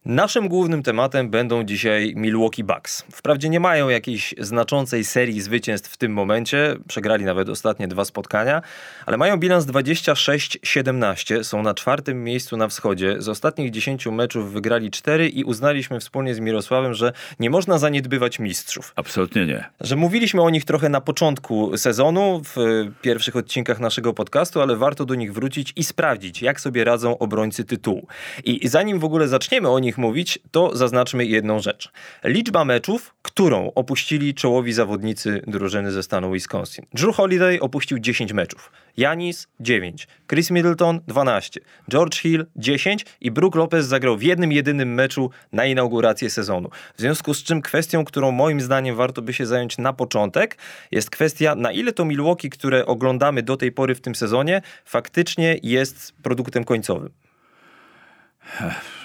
[0.05, 3.03] Naszym głównym tematem będą dzisiaj Milwaukee Bucks.
[3.11, 8.61] Wprawdzie nie mają jakiejś znaczącej serii zwycięstw w tym momencie, przegrali nawet ostatnie dwa spotkania,
[9.05, 13.15] ale mają bilans 26-17, są na czwartym miejscu na wschodzie.
[13.19, 18.39] Z ostatnich 10 meczów wygrali 4 i uznaliśmy wspólnie z Mirosławem, że nie można zaniedbywać
[18.39, 18.93] mistrzów.
[18.95, 19.69] Absolutnie nie.
[19.81, 22.55] Że mówiliśmy o nich trochę na początku sezonu, w
[23.01, 27.63] pierwszych odcinkach naszego podcastu, ale warto do nich wrócić i sprawdzić, jak sobie radzą obrońcy
[27.63, 28.07] tytułu.
[28.43, 31.91] I zanim w ogóle zaczniemy o nich nich mówić, to zaznaczmy jedną rzecz.
[32.23, 36.85] Liczba meczów, którą opuścili czołowi zawodnicy drużyny ze stanu Wisconsin.
[36.93, 38.71] Drew Holiday opuścił 10 meczów.
[38.97, 44.93] Janis 9, Chris Middleton 12, George Hill 10 i Brook Lopez zagrał w jednym jedynym
[44.93, 46.69] meczu na inaugurację sezonu.
[46.95, 50.57] W związku z czym kwestią, którą moim zdaniem warto by się zająć na początek,
[50.91, 55.59] jest kwestia na ile to Milwaukee, które oglądamy do tej pory w tym sezonie, faktycznie
[55.63, 57.11] jest produktem końcowym.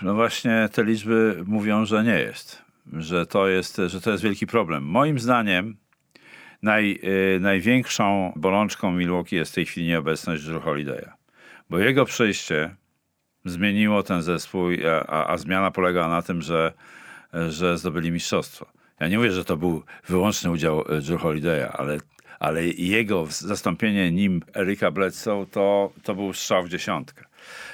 [0.02, 2.62] No właśnie te liczby mówią, że nie jest.
[2.92, 4.84] że to jest, że to jest wielki problem.
[4.84, 5.76] Moim zdaniem
[6.62, 7.00] naj,
[7.36, 11.10] y, największą bolączką Milwaukee jest w tej chwili nieobecność Drew Holiday'a.
[11.70, 12.76] Bo jego przejście
[13.44, 14.68] zmieniło ten zespół,
[15.08, 16.72] a, a, zmiana polega na tym, że,
[17.48, 18.66] że zdobyli mistrzostwo.
[19.00, 21.98] Ja nie mówię, że to był wyłączny udział e, Drew Holiday'a, ale,
[22.38, 27.24] ale jego zastąpienie nim Erika Bledsoe to, to był strzał w dziesiątkę.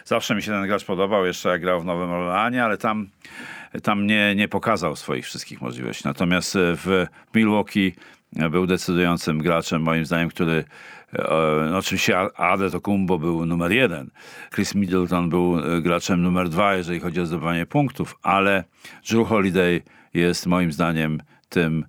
[0.05, 3.09] Zawsze mi się ten gracz podobał, jeszcze jak grał w Nowym Orleanie, ale tam,
[3.83, 6.03] tam nie, nie pokazał swoich wszystkich możliwości.
[6.05, 7.92] Natomiast e, w Milwaukee
[8.51, 10.64] był decydującym graczem, moim zdaniem, który
[11.12, 12.16] e, no oczywiście
[12.83, 14.11] Kumbo był numer jeden.
[14.55, 18.64] Chris Middleton był graczem numer dwa, jeżeli chodzi o zdobywanie punktów, ale
[19.11, 19.83] Drew Holiday
[20.14, 21.85] jest moim zdaniem tym,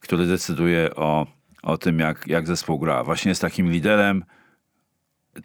[0.00, 1.26] który decyduje o,
[1.62, 3.04] o tym, jak, jak zespół gra.
[3.04, 4.24] Właśnie jest takim liderem,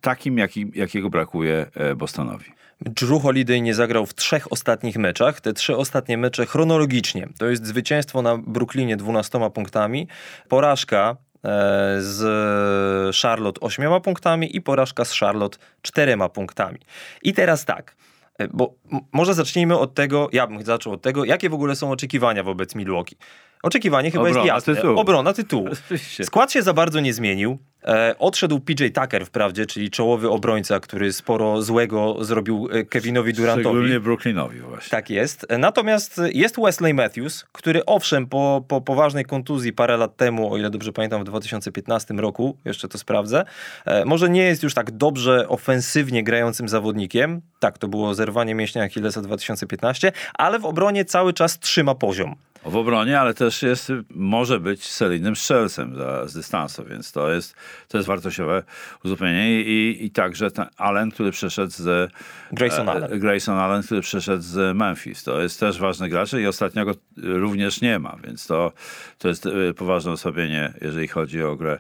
[0.02, 2.46] takim, jaki, jakiego brakuje e, Bostonowi.
[2.82, 5.42] Drew Holiday nie zagrał w trzech ostatnich meczach.
[5.42, 7.28] Te trzy ostatnie mecze chronologicznie.
[7.38, 10.08] To jest zwycięstwo na Brooklynie 12 punktami,
[10.50, 16.80] porażka e, z Charlotte 8 punktami i porażka z Charlotte 4 punktami.
[17.24, 17.96] I teraz tak.
[18.38, 18.74] E, bo
[19.12, 22.76] może zacznijmy od tego, ja bym zaczął od tego, jakie w ogóle są oczekiwania wobec
[22.76, 23.16] Milwaukee.
[23.64, 24.76] Oczekiwanie chyba Obrona jest jasne.
[24.76, 25.00] Tytułu.
[25.00, 25.70] Obrona tytułu.
[26.26, 27.58] Skład się za bardzo nie zmienił.
[27.86, 33.64] E, odszedł PJ Tucker wprawdzie, czyli czołowy obrońca, który sporo złego zrobił e, Kevinowi Durantowi.
[33.64, 34.90] Szczególnie Brooklynowi właśnie.
[34.90, 35.46] Tak jest.
[35.50, 40.58] E, natomiast jest Wesley Matthews, który owszem po, po poważnej kontuzji parę lat temu, o
[40.58, 43.46] ile dobrze pamiętam w 2015 roku, jeszcze to sprawdzę,
[43.86, 47.42] e, może nie jest już tak dobrze ofensywnie grającym zawodnikiem.
[47.60, 52.76] Tak, to było zerwanie mięśnia Achillesa 2015, ale w obronie cały czas trzyma poziom w
[52.76, 57.56] obronie, ale też jest, może być seryjnym strzelcem za, z dystansu, więc to jest,
[57.88, 58.64] to jest wartościowe
[59.06, 62.12] uzupełnienie i, i także ten Allen, który przeszedł z
[62.52, 63.20] Grayson, e, Allen.
[63.20, 65.24] Grayson Allen, który przeszedł z Memphis.
[65.24, 68.72] To jest też ważny gracz i ostatniego również nie ma, więc to,
[69.18, 71.80] to jest e, poważne osłabienie, jeżeli chodzi o grę.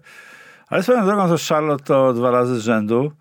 [0.67, 3.11] Ale swoją drogą to Charlotte to dwa razy z rzędu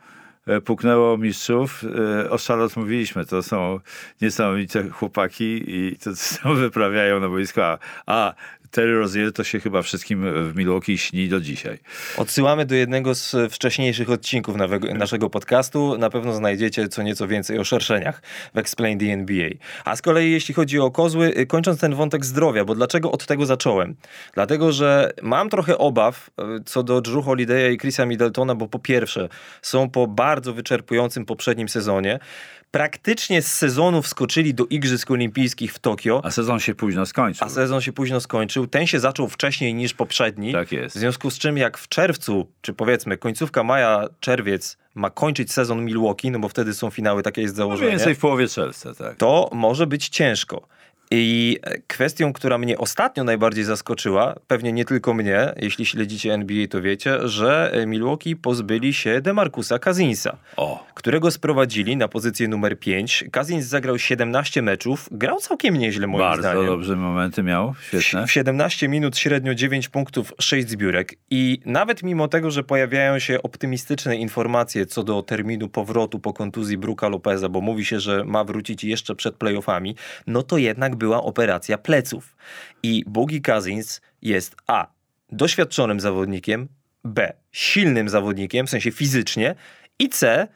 [0.65, 1.85] puknęło mistrzów.
[2.25, 3.81] E, o Charlotte mówiliśmy, to są
[4.21, 7.65] niesamowite chłopaki i to co wyprawiają na boisko.
[7.65, 8.35] A, a
[8.73, 11.79] Terry Rozier to się chyba wszystkim w Milwaukee śni do dzisiaj.
[12.17, 14.57] Odsyłamy do jednego z wcześniejszych odcinków
[14.95, 15.99] naszego podcastu.
[15.99, 18.23] Na pewno znajdziecie co nieco więcej o szerszeniach
[18.55, 19.51] w Explain the NBA.
[19.85, 23.27] A z kolei jeśli chodzi o kozły, y, kończąc ten wątek zdrowia, bo dlaczego od
[23.27, 23.97] tego zacząłem?
[24.35, 26.31] Dlatego, że mam trochę obaw
[26.61, 29.29] y, co do Drew Holiday'a i Chrisa Middletona, bo po pierwsze
[29.63, 32.19] są po bardzo wyczerpującym poprzednim sezonie
[32.73, 36.21] praktycznie z sezonu wskoczyli do Igrzysk Olimpijskich w Tokio.
[36.25, 37.47] A sezon się późno skończył.
[37.47, 38.67] A sezon się późno skończył.
[38.67, 40.53] Ten się zaczął wcześniej niż poprzedni.
[40.53, 40.97] Tak jest.
[40.97, 45.85] W związku z czym jak w czerwcu, czy powiedzmy końcówka maja, czerwiec ma kończyć sezon
[45.85, 47.87] Milwaukee, no bo wtedy są finały, takie jest założenie.
[47.87, 49.17] Mniej więcej w połowie czerwca, tak.
[49.17, 50.69] To może być ciężko.
[51.15, 56.83] I kwestią, która mnie ostatnio najbardziej zaskoczyła, pewnie nie tylko mnie, jeśli śledzicie NBA, to
[56.83, 60.87] wiecie, że Milwaukee pozbyli się Demarcusa Kazinsa, o.
[60.95, 63.25] którego sprowadzili na pozycję numer 5.
[63.33, 66.59] Kazins zagrał 17 meczów, grał całkiem nieźle moim Bardzo zdaniem.
[66.59, 68.27] Bardzo dobrze momenty miał, świetne.
[68.27, 73.43] W 17 minut średnio 9 punktów, 6 zbiórek i nawet mimo tego, że pojawiają się
[73.43, 78.45] optymistyczne informacje co do terminu powrotu po kontuzji Bruka Lopeza, bo mówi się, że ma
[78.45, 79.97] wrócić jeszcze przed playoffami,
[80.27, 82.37] no to jednak była operacja pleców.
[82.83, 84.87] I Boogie Cousins jest A.
[85.33, 86.69] doświadczonym zawodnikiem,
[87.05, 87.33] B.
[87.53, 89.55] silnym zawodnikiem, w sensie fizycznie
[89.99, 90.49] i C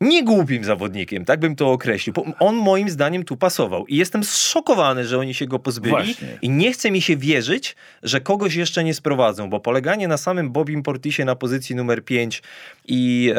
[0.00, 2.14] nie głupim zawodnikiem, tak bym to określił.
[2.38, 6.38] On moim zdaniem tu pasował i jestem zszokowany, że oni się go pozbyli Właśnie.
[6.42, 10.50] i nie chce mi się wierzyć, że kogoś jeszcze nie sprowadzą, bo poleganie na samym
[10.50, 12.42] Bobim Portisie na pozycji numer 5
[12.88, 13.32] i...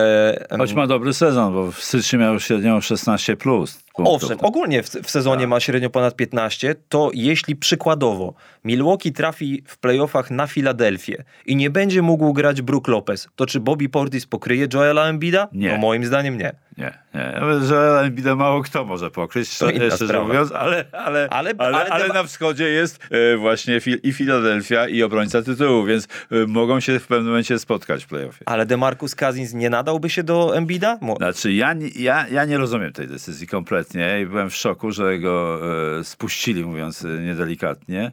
[0.52, 3.36] E, Choć ma dobry sezon, bo w styczniu miał średnią 16+.
[3.36, 3.80] Plus.
[4.08, 5.50] Owszem, ogólnie w, w sezonie tak.
[5.50, 8.34] ma średnio ponad 15, to jeśli przykładowo
[8.64, 13.60] Milwaukee trafi w playoffach na Filadelfię i nie będzie mógł grać Brook Lopez, to czy
[13.60, 15.48] Bobby Portis pokryje Joela Embida?
[15.54, 15.72] Nie.
[15.72, 16.56] No moim zdaniem nie.
[16.80, 17.34] Nie, nie.
[17.70, 22.24] Joela Embida mało kto może pokryć, szczerze mówiąc, ale, ale, ale, ale, ale, ale na
[22.24, 27.28] wschodzie jest e, właśnie i Filadelfia i obrońca tytułu, więc e, mogą się w pewnym
[27.28, 28.44] momencie spotkać w playoffie.
[28.46, 30.98] Ale DeMarcus Cousins nie nadałby się do Embida?
[31.02, 35.20] Mo znaczy ja, ja, ja nie rozumiem tej decyzji kompletnie i byłem w szoku, że
[35.20, 35.60] go
[36.00, 38.12] e, spuścili, mówiąc niedelikatnie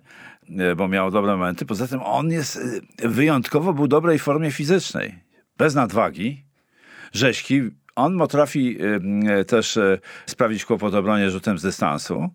[0.76, 1.66] bo miał dobre momenty.
[1.66, 2.60] Poza tym on jest
[2.98, 5.18] wyjątkowo był w dobrej formie fizycznej.
[5.58, 6.44] Bez nadwagi,
[7.12, 7.62] rzeźki.
[7.96, 8.78] On potrafi
[9.46, 9.78] też
[10.26, 12.28] sprawić kłopot obronie rzutem z dystansu.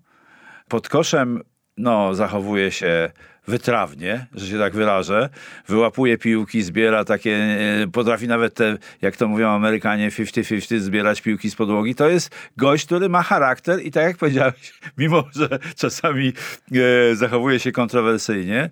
[0.67, 1.41] Pod koszem
[1.77, 3.11] no, zachowuje się
[3.47, 5.29] wytrawnie, że się tak wyrażę,
[5.67, 11.49] wyłapuje piłki, zbiera takie, e, potrafi nawet te, jak to mówią Amerykanie, 50-50 zbierać piłki
[11.49, 11.95] z podłogi.
[11.95, 16.33] To jest gość, który ma charakter i tak jak powiedziałeś, mimo że czasami
[16.71, 18.69] e, zachowuje się kontrowersyjnie,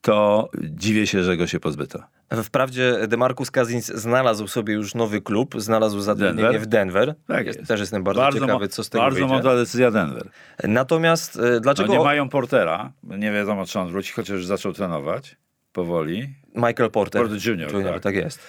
[0.00, 2.15] to dziwię się, że go się pozbyto.
[2.42, 6.60] Wprawdzie DeMarcus Cousins znalazł sobie już nowy klub, znalazł zatrudnienie Denver?
[6.60, 7.14] w Denver.
[7.26, 7.66] Tak jest.
[7.66, 9.32] Też jestem bardzo, Bardzo, ciekawy, co z tego bardzo wyjdzie.
[9.34, 10.28] mądra decyzja Denver.
[10.64, 15.36] Natomiast e, No dlaczego nie mają portera, nie wiadomo czy on wróci, chociaż zaczął trenować
[15.72, 16.34] powoli.
[16.54, 17.92] Michael Porter, Porter Jr., Jr.
[17.92, 18.02] tak.
[18.02, 18.40] tak jest.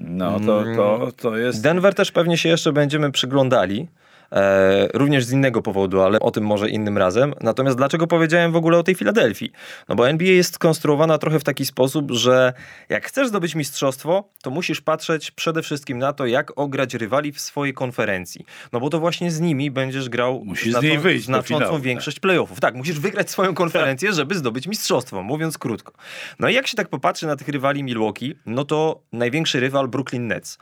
[0.00, 1.62] No to, to, to jest...
[1.62, 3.88] Denver też pewnie się jeszcze będziemy przyglądali.
[4.32, 7.34] E, również z innego powodu, ale o tym może innym razem.
[7.40, 9.52] Natomiast dlaczego powiedziałem w ogóle o tej Filadelfii?
[9.88, 12.52] No bo NBA jest skonstruowana trochę w taki sposób, że
[12.88, 17.40] jak chcesz zdobyć mistrzostwo, to musisz patrzeć przede wszystkim na to, jak ograć rywali w
[17.40, 18.44] swojej konferencji.
[18.72, 22.20] No bo to właśnie z nimi będziesz grał Musisz z niej wyjść znaczącą finału, większość
[22.20, 22.60] playoffów.
[22.60, 25.92] Tak, musisz wygrać swoją konferencję, żeby zdobyć mistrzostwo, mówiąc krótko.
[26.38, 30.26] No i jak się tak popatrzy na tych rywali Milwaukee, no to największy rywal Brooklyn
[30.26, 30.58] Nets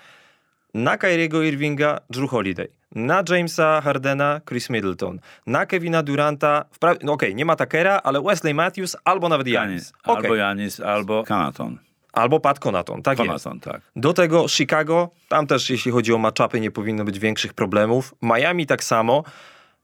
[0.75, 7.13] na Kyriego Irvinga Drew Holiday, na Jamesa Hardena Chris Middleton, na Kevina Duranta, wpra- no
[7.13, 9.93] okej, nie ma Takera, ale Wesley Matthews albo nawet Janis.
[10.05, 10.17] Okej.
[10.25, 11.79] Albo Janis, albo Kanaton.
[12.13, 13.29] Albo Pat Conaton, tak jest.
[13.29, 13.81] Kanaton, tak.
[13.97, 18.15] Do tego Chicago, tam też jeśli chodzi o matchupy nie powinno być większych problemów.
[18.23, 19.23] Miami tak samo.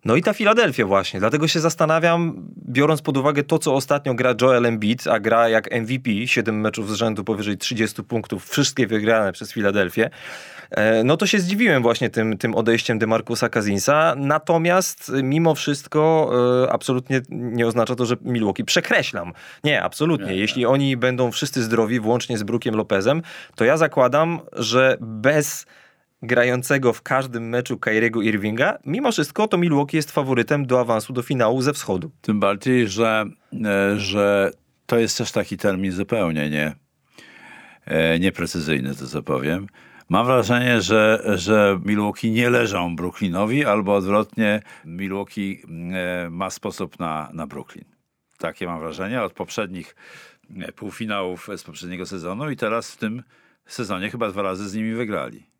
[0.04, 4.34] No i ta Filadelfia właśnie, dlatego się zastanawiam, biorąc pod uwagę to, co ostatnio gra
[4.40, 9.32] Joel Embiid, a gra jak MVP, 7 meczów z rzędu powyżej 30 punktów, wszystkie wygrane
[9.32, 10.10] przez Filadelfię,
[10.70, 16.30] e, no to się zdziwiłem właśnie tym, tym odejściem DeMarcusa Cousinsa, natomiast mimo wszystko
[16.64, 19.32] e, absolutnie nie oznacza to, że Milwaukee przekreślam.
[19.64, 20.26] Nie, absolutnie.
[20.26, 20.38] Nie, nie.
[20.38, 23.22] Jeśli oni będą wszyscy zdrowi, włącznie z Brookiem Lopezem,
[23.54, 25.66] to ja zakładam, że bez
[26.26, 31.22] grającego w każdym meczu Kyriego Irvinga, mimo wszystko to Milwaukee jest faworytem do awansu do
[31.22, 32.10] finału ze wschodu.
[32.20, 33.24] Tym bardziej, że,
[33.64, 34.50] e, że
[34.86, 36.74] to jest też taki termin zupełnie nie,
[37.86, 39.66] e, nieprecyzyjny, to co powiem.
[40.08, 45.62] Mam wrażenie, że, że Milwaukee nie leżą Brooklynowi, albo odwrotnie, Milwaukee
[45.94, 47.84] e, ma sposób na, na Brooklyn.
[48.38, 49.96] Takie mam wrażenie od poprzednich
[50.76, 53.22] półfinałów z poprzedniego sezonu i teraz w tym
[53.66, 55.53] sezonie chyba dwa razy z nimi wygrali.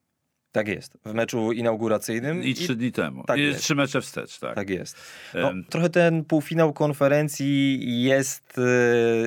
[0.55, 0.99] Tak jest.
[1.05, 2.43] W meczu inauguracyjnym.
[2.43, 3.25] I trzy dni temu.
[3.27, 3.61] tak I jest.
[3.61, 4.55] trzy mecze wstecz, tak.
[4.55, 4.97] Tak jest.
[5.35, 5.65] No, Em.
[5.71, 8.63] trochę ten półfinał konferencji jest e,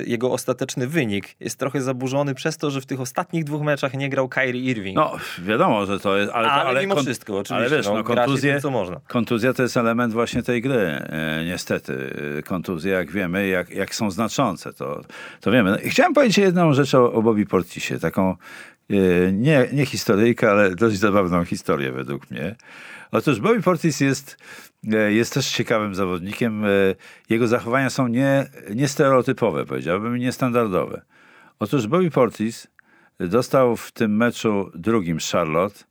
[0.04, 1.34] jego ostateczny wynik.
[1.40, 4.96] Jest trochę zaburzony przez to, że w tych ostatnich dwóch meczach nie grał Kyrie Irving.
[4.96, 7.54] No, wiadomo, że to jest, ale, ale, ale mimo kon- wszystko, oczywiście.
[7.56, 9.00] Ale wiesz, no, się kontuzje, tym, co można.
[9.08, 12.14] kontuzja to jest element właśnie tej gry, e, niestety.
[12.38, 15.00] E, Kontuzje, jak wiemy, jak, jak są znaczące, to,
[15.40, 15.70] to wiemy.
[15.70, 18.36] No, chciałem powiedzieć jedną rzecz o, o Bobby Portisie, taką
[19.32, 22.56] nie, nie historyjkę, ale dość zabawną historię według mnie.
[23.12, 24.36] Otóż Bobby Portis jest,
[24.92, 26.64] e, jest też ciekawym zawodnikiem.
[26.64, 26.68] E,
[27.28, 31.02] Jego zachowania są nie, niestereotypowe, powiedziałbym, niestandardowe.
[31.58, 32.66] Otóż Bobby Portis
[33.18, 35.84] dostał w tym meczu drugim z Charlotte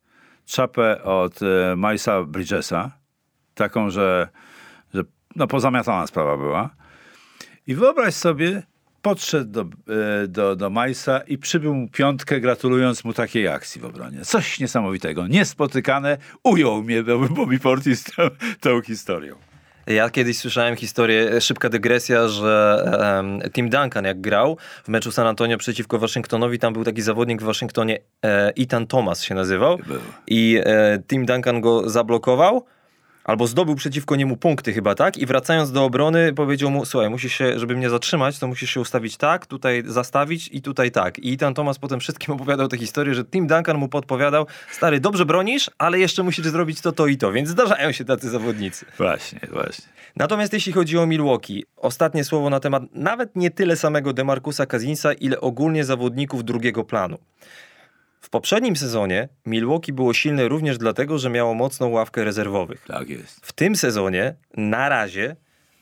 [0.46, 2.92] czapę od e, Milesa Bridgesa,
[3.54, 4.28] taką, że,
[4.94, 5.04] że
[5.36, 6.70] no, pozamiatana sprawa była.
[7.68, 8.64] I wyobraź sobie,
[9.02, 13.86] podszedł do, e, do, do Milesa i przybył mu piątkę, gratulując mu takiej akcji w
[13.86, 14.22] obronie.
[14.22, 16.18] Coś niesamowitego, niespotykane.
[16.44, 18.30] Ujął mnie Bobby Portis tą,
[18.60, 19.36] tą historią.
[19.88, 22.84] Ja kiedyś słyszałem historię, e, szybka dygresja, że
[23.20, 27.42] em, Tim Duncan jak grał w meczu San Antonio przeciwko Waszyngtonowi, tam był taki zawodnik
[27.42, 30.02] w Waszyngtonie, e, Ethan Thomas się nazywał Był.
[30.28, 32.66] i e, Tim Duncan go zablokował,
[33.28, 35.18] albo zdobył przeciwko niemu punkty chyba, tak?
[35.18, 38.80] I wracając do obrony powiedział mu, słuchaj, musisz się, żeby mnie zatrzymać, to musisz się
[38.80, 41.20] ustawić tak, tutaj zastawić i tutaj tak.
[41.20, 45.26] I Ethan Thomas potem wszystkim opowiadał tę historię, że Tim Duncan mu podpowiadał, stary, dobrze
[45.26, 48.86] bronisz, ale jeszcze musisz zrobić to, to i to, więc zdarzają się tacy zawodnicy.
[48.98, 49.86] Właśnie, właśnie.
[50.16, 55.14] Natomiast jeśli chodzi o Milwaukee, ostatnie słowo na temat nawet nie tyle samego Demarcusa Cousinsa,
[55.14, 57.18] ile ogólnie zawodników drugiego planu.
[58.28, 62.86] W poprzednim sezonie Milwaukee było silne również dlatego, że miało mocną ławkę rezerwowych.
[62.88, 63.46] Tak jest.
[63.46, 65.36] W tym sezonie na razie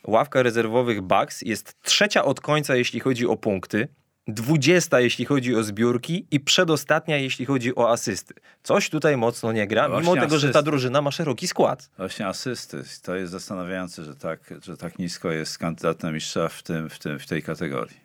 [0.08, 3.88] ławka rezerwowych Bucks jest trzecia od końca, jeśli chodzi o punkty,
[4.28, 8.34] dwudziesta, jeśli chodzi o zbiórki i przedostatnia, jeśli chodzi o asysty.
[8.64, 10.66] Coś tutaj mocno nie gra, Właśnie mimo tego, że ta asysty.
[10.66, 11.90] drużyna ma szeroki skład.
[11.98, 12.84] Właśnie asysty.
[13.04, 17.00] To jest zastanawiające, że tak, że tak nisko jest kandydat na mistrza w, tym, w,
[17.00, 18.05] tym, w tej kategorii.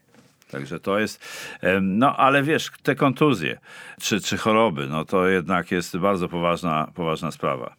[0.51, 1.25] Także to jest.
[1.83, 3.59] No ale wiesz, te kontuzje
[4.01, 7.75] czy, czy choroby, no to jednak jest bardzo poważna, poważna sprawa.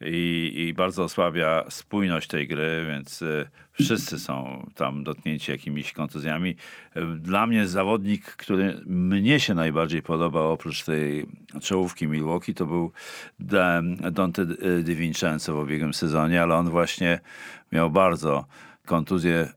[0.00, 6.56] I, I bardzo osłabia spójność tej gry, więc y, wszyscy są tam dotknięci jakimiś kontuzjami.
[6.96, 11.26] Y, Dla mnie zawodnik, który mnie się najbardziej podobał oprócz tej
[11.62, 12.92] czołówki Milwaukee, to był
[13.38, 14.46] Da- Dante
[14.82, 17.20] Di Vincenzo w ubiegłym sezonie, ale on właśnie
[17.72, 18.44] miał bardzo
[18.86, 19.48] kontuzję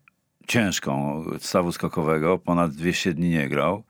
[0.47, 3.83] ciężką stawu skokowego, ponad 200 dni nie grał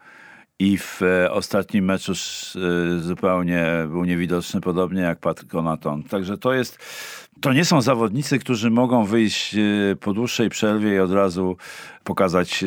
[0.60, 6.04] i w e, ostatnim meczu e, zupełnie był niewidoczny, podobnie jak Pat Conaton.
[6.04, 6.80] Także to jest,
[7.42, 9.60] to nie są zawodnicy, którzy mogą wyjść e,
[10.00, 11.58] po dłuższej przerwie i od razu
[12.04, 12.64] pokazać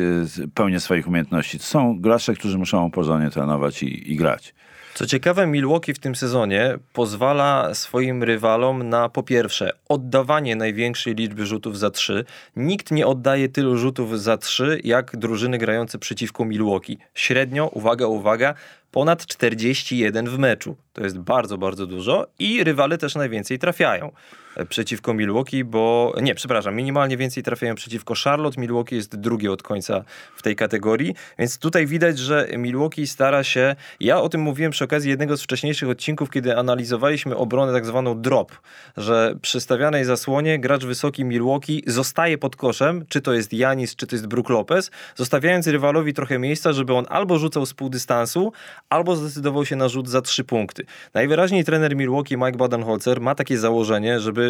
[0.53, 1.59] pełnię swoich umiejętności.
[1.59, 4.53] To są gracze, którzy muszą porządnie trenować i, i grać.
[4.93, 11.45] Co ciekawe, Milwaukee w tym sezonie pozwala swoim rywalom na po pierwsze oddawanie największej liczby
[11.45, 12.25] rzutów za trzy.
[12.55, 16.97] Nikt nie oddaje tylu rzutów za trzy jak drużyny grające przeciwko Milwaukee.
[17.13, 18.53] Średnio, uwaga, uwaga,
[18.91, 20.75] ponad 41 w meczu.
[20.93, 24.11] To jest bardzo, bardzo dużo i rywale też najwięcej trafiają
[24.69, 28.61] przeciwko Milwaukee, bo nie, przepraszam, minimalnie więcej trafiają przeciwko Charlotte.
[28.61, 30.03] Milwaukee jest drugie od końca
[30.35, 33.75] w tej kategorii, więc tutaj widać, że Milwaukee stara się.
[33.99, 38.21] Ja o tym mówiłem przy okazji jednego z wcześniejszych odcinków, kiedy analizowaliśmy obronę tak zwaną
[38.21, 38.51] drop,
[38.97, 44.07] że przy stawianej zasłonie gracz wysoki Milwaukee zostaje pod koszem, czy to jest Janis, czy
[44.07, 48.53] to jest Brook Lopez, zostawiając rywalowi trochę miejsca, żeby on albo rzucał z pół dystansu,
[48.89, 50.85] albo zdecydował się na rzut za trzy punkty.
[51.13, 54.40] Najwyraźniej trener Milwaukee Mike Badenholzer ma takie założenie, żeby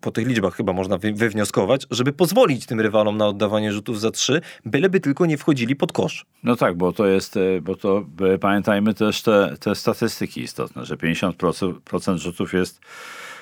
[0.00, 4.40] po tych liczbach chyba można wywnioskować, żeby pozwolić tym rywalom na oddawanie rzutów za trzy,
[4.64, 6.26] byleby tylko nie wchodzili pod kosz.
[6.42, 10.84] No tak, bo to jest, e, bo to e, pamiętajmy też te, te statystyki istotne,
[10.84, 12.80] że 50% rzutów jest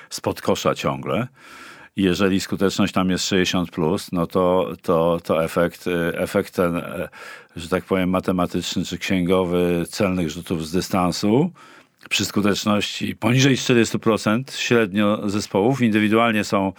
[0.09, 1.27] spod kosza ciągle.
[1.95, 6.81] Jeżeli skuteczność tam jest 60, plus, no to, to, to efekt, e, efekt ten,
[7.55, 11.51] że tak powiem, matematyczny czy księgowy celnych rzutów z dystansu
[12.09, 15.81] przy skuteczności poniżej 40% średnio zespołów.
[15.81, 16.73] Indywidualnie są,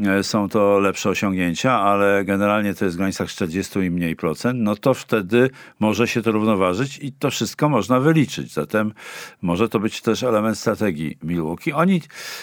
[0.00, 4.60] e, są to lepsze osiągnięcia, ale generalnie to jest w granicach 40 i mniej procent,
[4.60, 5.50] no to wtedy
[5.80, 8.52] może się to równoważyć i to wszystko można wyliczyć.
[8.52, 8.92] Zatem
[9.42, 11.72] może to być też element strategii Milwaukee.
[11.72, 12.02] Oni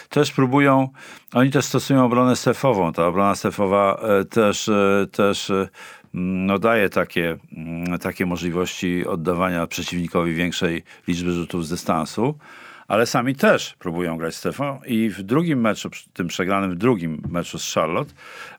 [0.09, 0.89] też próbują,
[1.33, 2.93] oni też stosują obronę strefową.
[2.93, 5.51] Ta obrona strefowa e, też, e, też
[6.17, 12.37] no, daje takie, mm, takie możliwości oddawania przeciwnikowi większej liczby rzutów z dystansu,
[12.87, 17.59] ale sami też próbują grać strefą i w drugim meczu, tym przegranym w drugim meczu
[17.59, 18.13] z Charlotte,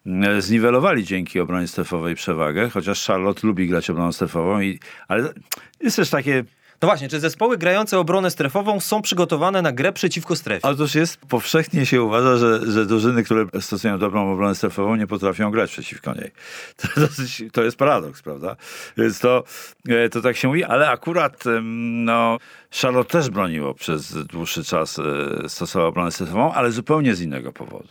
[0.06, 5.32] mm, zniwelowali dzięki obronie strefowej przewagę, chociaż Charlotte lubi grać obroną strefową, i, ale
[5.80, 6.44] jest też takie
[6.82, 10.68] no właśnie, czy zespoły grające obronę strefową są przygotowane na grę przeciwko strefie?
[10.68, 15.50] Otóż jest, powszechnie się uważa, że, że drużyny, które stosują dobrą obronę strefową, nie potrafią
[15.50, 16.30] grać przeciwko niej.
[16.76, 18.56] To, dosyć, to jest paradoks, prawda?
[18.96, 19.44] Więc to,
[19.88, 22.38] e, to tak się mówi, ale akurat no,
[22.82, 27.88] Charlotte też broniło przez dłuższy czas, e, stosowało obronę strefową, ale zupełnie z innego powodu.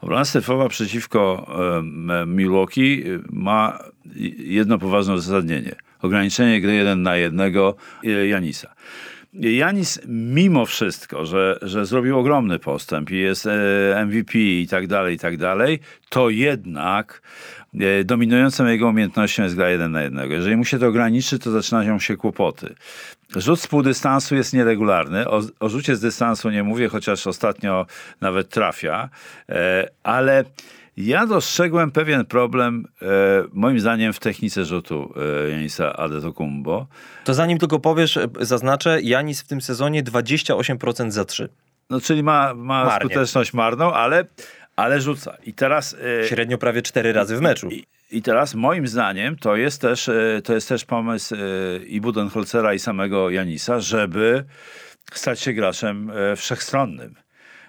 [0.00, 1.50] Obrona strefowa przeciwko
[2.26, 3.78] Milwaukee ma
[4.38, 5.76] jedno poważne uzasadnienie–
[6.06, 8.74] ograniczenie gry jeden na jednego Janisa.
[9.40, 15.14] Janis mimo wszystko, że, że zrobił ogromny postęp i jest e, MVP i tak dalej,
[15.14, 17.22] i tak dalej, to jednak
[17.80, 20.34] e, dominującą jego umiejętnością jest gra jeden na jednego.
[20.34, 22.74] Jeżeli mu się to ograniczy, to zaczynają się kłopoty.
[23.36, 25.28] Rzut z półdystansu jest nieregularny.
[25.28, 27.86] O, o rzucie z dystansu nie mówię, chociaż ostatnio
[28.20, 29.08] nawet trafia,
[29.48, 30.44] e, ale
[30.96, 33.06] ja dostrzegłem pewien problem, e,
[33.52, 35.14] moim zdaniem, w technice rzutu
[35.46, 36.86] e, Janisa Adetokumbo.
[37.24, 41.48] To zanim tylko powiesz, e, zaznaczę, Janis w tym sezonie 28% za 3.
[41.90, 44.24] No, czyli ma, ma skuteczność marną, ale,
[44.76, 45.36] ale rzuca.
[45.44, 45.96] I teraz...
[46.22, 47.68] E, Średnio prawie 4 razy w meczu.
[47.68, 51.38] I, i teraz moim zdaniem to jest też, e, to jest też pomysł e,
[51.84, 54.44] i Budenholzera i samego Janisa, żeby
[55.12, 57.25] stać się graczem wszechstronnym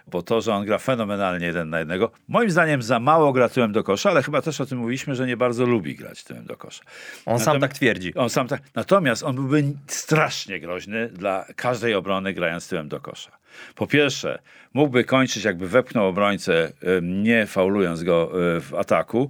[0.08, 3.72] bo to, że on gra fenomenalnie jeden na jednego, moim zdaniem za mało gra tyłem
[3.72, 6.58] do kosza, ale chyba też o tym mówiliśmy, że nie bardzo lubi grać tyłem do
[6.58, 6.84] kosza.
[6.84, 6.90] On
[7.26, 8.16] natomiast, sam tak twierdzi.
[8.16, 13.38] On sam tak, natomiast on byłby strasznie groźny dla każdej obrony grając tyłem do kosza.
[13.76, 14.40] Po pierwsze,
[14.74, 19.30] mógłby kończyć, jakby wepchnął obrońcę, nie faulując go e, w ataku.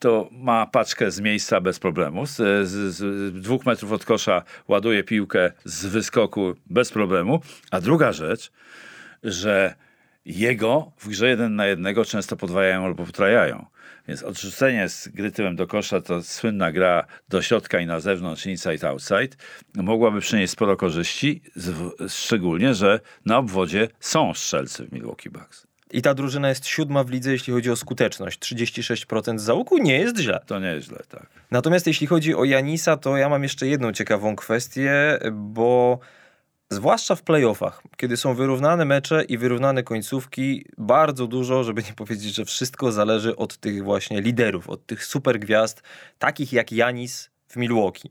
[0.00, 2.26] To ma paczkę z miejsca bez problemu.
[2.26, 2.36] Z,
[2.68, 7.40] z, z dwóch metrów od kosza ładuje piłkę z wyskoku bez problemu.
[7.70, 8.50] A druga rzecz,
[9.22, 9.74] że
[10.24, 13.66] jego w grze jeden na jednego często podwajają albo potrajają.
[14.08, 18.46] Więc odrzucenie z gry tyłem do kosza to słynna gra do środka i na zewnątrz,
[18.46, 19.28] inside, outside,
[19.74, 21.42] mogłaby przynieść sporo korzyści,
[22.08, 25.66] szczególnie, że na obwodzie są strzelcy w Milwaukee Bucks.
[25.90, 28.40] I ta drużyna jest siódma w lidze, jeśli chodzi o skuteczność.
[28.40, 30.40] 36% załuku nie jest źle.
[30.46, 31.26] To nie jest źle, tak.
[31.50, 35.98] Natomiast jeśli chodzi o Janisa, to ja mam jeszcze jedną ciekawą kwestię, bo
[36.70, 42.34] Zwłaszcza w playoffach, kiedy są wyrównane mecze i wyrównane końcówki, bardzo dużo, żeby nie powiedzieć,
[42.34, 45.82] że wszystko zależy od tych właśnie liderów, od tych super gwiazd,
[46.18, 48.10] takich jak Janis w Milwaukee.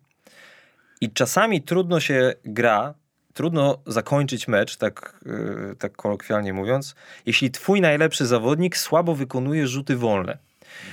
[1.02, 2.94] I czasami trudno się gra,
[3.34, 6.96] trudno zakończyć mecz, tak, yy, tak kolokwialnie mówiąc,
[7.26, 10.38] jeśli twój najlepszy zawodnik słabo wykonuje rzuty wolne.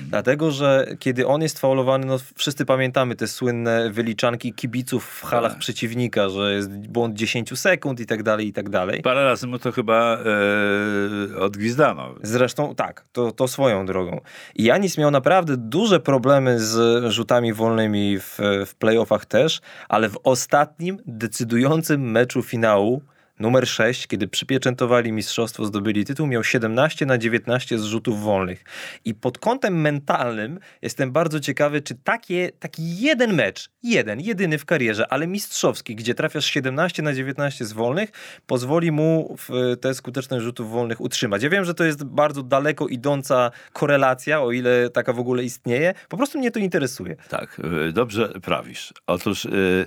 [0.00, 5.52] Dlatego, że kiedy on jest faulowany, no wszyscy pamiętamy te słynne wyliczanki kibiców w halach
[5.52, 5.60] Tak.
[5.60, 9.02] przeciwnika, że jest błąd 10 sekund i tak dalej, i tak dalej.
[9.02, 12.14] Parę razy mu to chyba e, odgwizdano.
[12.22, 14.20] Zresztą tak, to, to swoją drogą.
[14.54, 20.18] I Janis miał naprawdę duże problemy z rzutami wolnymi w, w playoffach też, ale w
[20.24, 23.02] ostatnim, decydującym meczu finału,
[23.38, 28.64] numer 6, kiedy przypieczętowali mistrzostwo, zdobyli tytuł, miał 17 na 19 z rzutów wolnych.
[29.04, 34.64] I pod kątem mentalnym jestem bardzo ciekawy, czy takie, taki jeden mecz, jeden, jedyny w
[34.64, 38.10] karierze, ale mistrzowski, gdzie trafiasz 17 na 19 z wolnych,
[38.46, 41.42] pozwoli mu w tę skuteczność rzutów wolnych utrzymać.
[41.42, 45.94] Ja wiem, że to jest bardzo daleko idąca korelacja, o ile taka w ogóle istnieje.
[46.08, 47.16] Po prostu mnie to interesuje.
[47.28, 48.94] Tak, y, dobrze prawisz.
[49.06, 49.86] Otóż y,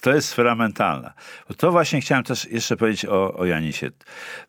[0.00, 1.14] to jest sfera mentalna.
[1.56, 3.90] To właśnie chciałem też jeszcze powiedzieć o, o Janisie.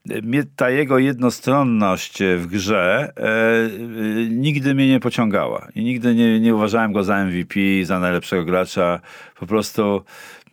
[0.05, 3.29] Mnie ta jego jednostronność w grze e,
[3.65, 5.67] y, nigdy mnie nie pociągała.
[5.75, 8.99] I nigdy nie, nie uważałem go za MVP, za najlepszego gracza.
[9.39, 10.03] Po prostu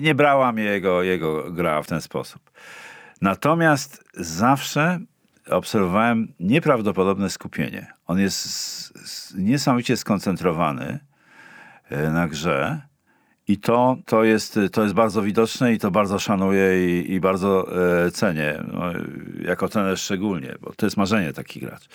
[0.00, 2.50] nie brała mnie jego, jego gra w ten sposób.
[3.20, 4.98] Natomiast zawsze
[5.50, 7.92] obserwowałem nieprawdopodobne skupienie.
[8.06, 10.98] On jest niesamowicie skoncentrowany
[11.90, 12.80] e, na grze
[13.48, 17.66] i to, to, jest, to jest bardzo widoczne i to bardzo szanuję i, i bardzo
[18.06, 18.64] e, cenię.
[18.72, 18.82] No,
[19.44, 21.88] jako trener szczególnie, bo to jest marzenie taki gracz.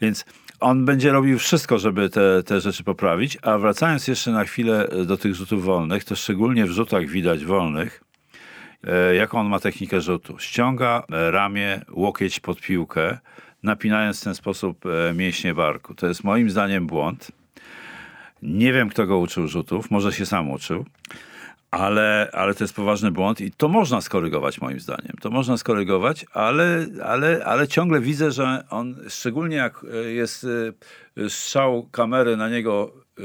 [0.00, 0.24] Więc
[0.60, 5.16] on będzie robił wszystko, żeby te, te rzeczy poprawić, a wracając jeszcze na chwilę do
[5.16, 8.04] tych rzutów wolnych, to szczególnie w rzutach widać wolnych,
[8.84, 10.38] e, jaką on ma technikę rzutu.
[10.38, 13.18] Ściąga e, ramię, łokieć pod piłkę,
[13.62, 15.94] napinając w ten sposób e, mięśnie barku.
[15.94, 17.32] To jest moim zdaniem błąd.
[18.42, 20.84] Nie wiem, kto go uczył rzutów, może się sam uczył,
[21.70, 25.16] ale, ale to jest poważny błąd i to można skorygować moim zdaniem.
[25.20, 30.46] To można skorygować, ale, ale, ale ciągle widzę, że on, szczególnie jak e, jest
[31.16, 33.22] e, strzał kamery na niego e,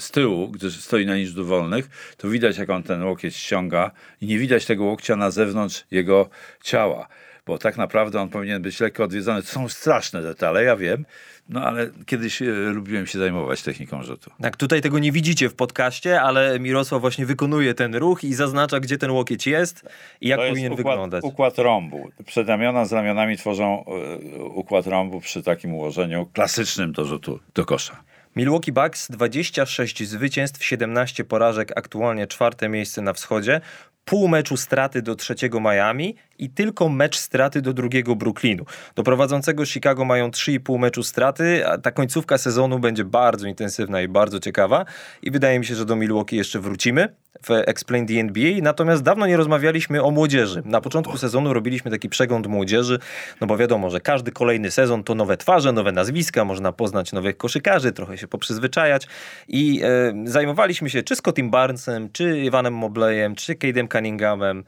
[0.00, 4.26] z tyłu, gdyż stoi na niż wolnych, to widać jak on ten łokieć ściąga i
[4.26, 6.28] nie widać tego łokcia na zewnątrz jego
[6.62, 7.08] ciała.
[7.50, 9.42] Bo tak naprawdę on powinien być lekko odwiedzony.
[9.42, 11.04] To są straszne detale, ja wiem,
[11.48, 14.30] no ale kiedyś e, lubiłem się zajmować techniką rzutu.
[14.42, 18.80] Tak, tutaj tego nie widzicie w podcaście, ale Mirosław właśnie wykonuje ten ruch i zaznacza,
[18.80, 19.88] gdzie ten łokieć jest
[20.20, 21.24] i jak To powinien układ, wyglądać.
[21.24, 22.08] Układ rąbu.
[22.26, 28.02] Przedramiona z ramionami tworzą e, układ rąbu przy takim ułożeniu klasycznym do rzutu do kosza.
[28.36, 33.60] Milwaukee Bucks 26 zwycięstw, 17 porażek, aktualnie czwarte miejsce na wschodzie.
[34.04, 38.64] Pół meczu straty do trzeciego Miami i tylko mecz straty do drugiego Brooklynu.
[38.94, 44.08] Do prowadzącego Chicago mają 3,5 meczu straty, a ta końcówka sezonu będzie bardzo intensywna i
[44.08, 44.84] bardzo ciekawa.
[45.22, 47.08] I wydaje mi się, że do Milwaukee jeszcze wrócimy
[47.46, 48.52] w Explain the NBA.
[48.62, 50.62] Natomiast dawno nie rozmawialiśmy o młodzieży.
[50.64, 52.98] Na początku sezonu robiliśmy taki przegląd młodzieży,
[53.40, 57.36] no bo wiadomo, że każdy kolejny sezon to nowe twarze, nowe nazwiska, można poznać nowych
[57.36, 59.06] koszykarzy, trochę się poprzyzwyczajać
[59.48, 64.64] i e, zajmowaliśmy się czy Scottim Barnesem, czy Iwanem Mobleyem, czy Cade'em Cunninghamem,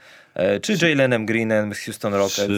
[0.63, 2.51] czy Jalenem Greenem z Houston Rockets.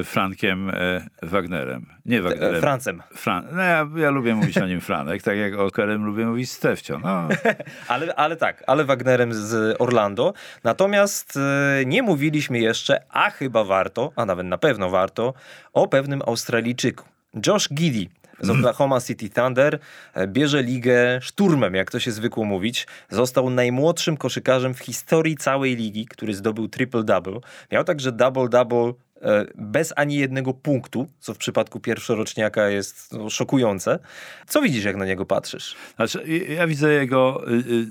[0.00, 1.86] E, Frankiem e, Wagnerem.
[2.06, 2.54] Nie Wagnerem.
[2.54, 3.02] E, Francem.
[3.14, 6.50] Fran- no ja, ja lubię mówić o nim Franek, tak jak o Kerem lubię mówić
[6.50, 6.98] Stefcio.
[6.98, 7.28] No,
[7.88, 10.34] Ale, ale tak, ale Wagnerem z Orlando.
[10.64, 15.34] Natomiast e, nie mówiliśmy jeszcze, a chyba warto, a nawet na pewno warto,
[15.72, 17.04] o pewnym Australijczyku.
[17.46, 19.78] Josh Giddy z Oklahoma City Thunder
[20.14, 22.86] e, bierze ligę szturmem, jak to się zwykło mówić.
[23.10, 27.40] Został najmłodszym koszykarzem w historii całej ligi, który zdobył triple-double.
[27.72, 33.98] Miał także double-double e, bez ani jednego punktu, co w przypadku pierwszoroczniaka jest no, szokujące.
[34.46, 35.76] Co widzisz, jak na niego patrzysz?
[35.96, 37.86] Znaczy, ja- widzę jego y, y,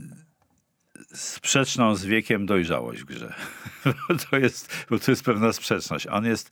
[1.14, 3.34] sprzeczną z wiekiem dojrzałość w grze.
[4.30, 6.08] To jest, to jest pewna sprzeczność.
[6.08, 6.52] On jest,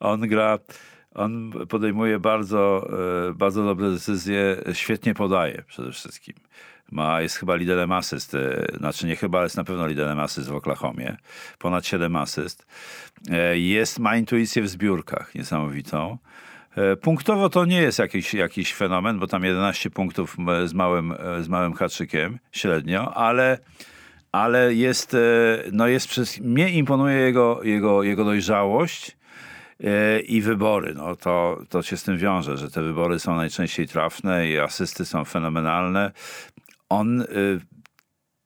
[0.00, 0.58] on gra,
[1.14, 2.88] on podejmuje bardzo,
[3.30, 6.34] y, bardzo dobre decyzje, świetnie podaje przede wszystkim.
[6.92, 10.48] Ma, jest chyba liderem asyst, y, znaczy nie chyba, ale jest na pewno liderem asyst
[10.48, 11.16] w Oklahomie.
[11.58, 12.66] Ponad 7 asyst.
[13.30, 16.18] E, Jest, ma intuicję w zbiórkach niesamowitą.
[16.76, 21.42] E, Punktowo to nie jest jakiś, jakiś fenomen, bo tam 11 punktów z małym, e,
[21.42, 23.58] z małym haczykiem średnio, ale,
[24.32, 25.18] ale jest, e,
[25.72, 29.21] no jest przez, mnie imponuje jego, jego, jego dojrzałość e,
[30.26, 30.94] i wybory.
[30.94, 35.04] No to, to się z tym wiąże, że te wybory są najczęściej trafne i asysty
[35.04, 36.12] są fenomenalne.
[36.88, 37.26] On y,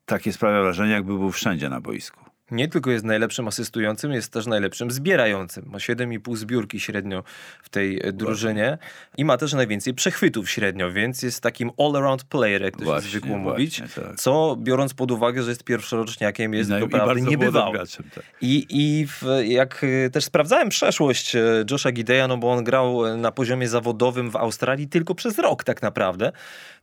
[0.04, 2.25] takie sprawia wrażenie, jakby był wszędzie na boisku.
[2.50, 5.64] Nie tylko jest najlepszym asystującym, jest też najlepszym zbierającym.
[5.66, 7.22] Ma 7,5 zbiórki średnio
[7.62, 8.78] w tej e, drużynie
[9.16, 13.38] i ma też najwięcej przechwytów średnio, więc jest takim all-around player, jak to się zwykło
[13.38, 13.82] mówić.
[13.94, 14.16] tak.
[14.16, 16.70] Co biorąc pod uwagę, że jest pierwszoroczniakiem, jest
[17.30, 17.64] niebywałe.
[17.64, 18.24] młodym graczem, tak.
[18.40, 23.06] I, i w, jak y, też sprawdzałem przeszłość e, Josha Gideya, no bo on grał
[23.06, 26.32] e, na poziomie zawodowym w Australii tylko przez rok tak naprawdę,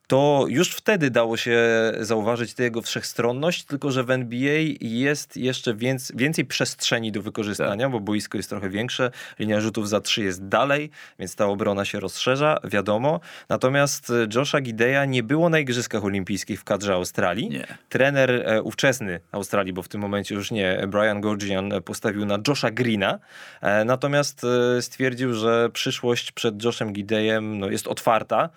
[0.08, 1.62] to już wtedy dało się
[2.00, 7.90] zauważyć tę jego wszechstronność, tylko że w NBA jest jeszcze więc, więcej przestrzeni do wykorzystania,
[7.90, 10.90] bo boisko jest trochę większe, linia rzutów za trzy jest dalej,
[11.20, 13.20] więc ta obrona się rozszerza, wiadomo.
[13.50, 17.50] Natomiast e, Josha Gideya nie było na Igrzyskach Olimpijskich w kadrze Australii.
[17.50, 17.68] Nie.
[17.90, 22.38] Trener e, ówczesny Australii, bo w tym momencie już nie, Brian Gorgian e, postawił na
[22.48, 23.20] Josha Greena,
[23.62, 28.50] e, natomiast e, stwierdził, że przyszłość przed Joshem Gideyem no, jest otwarta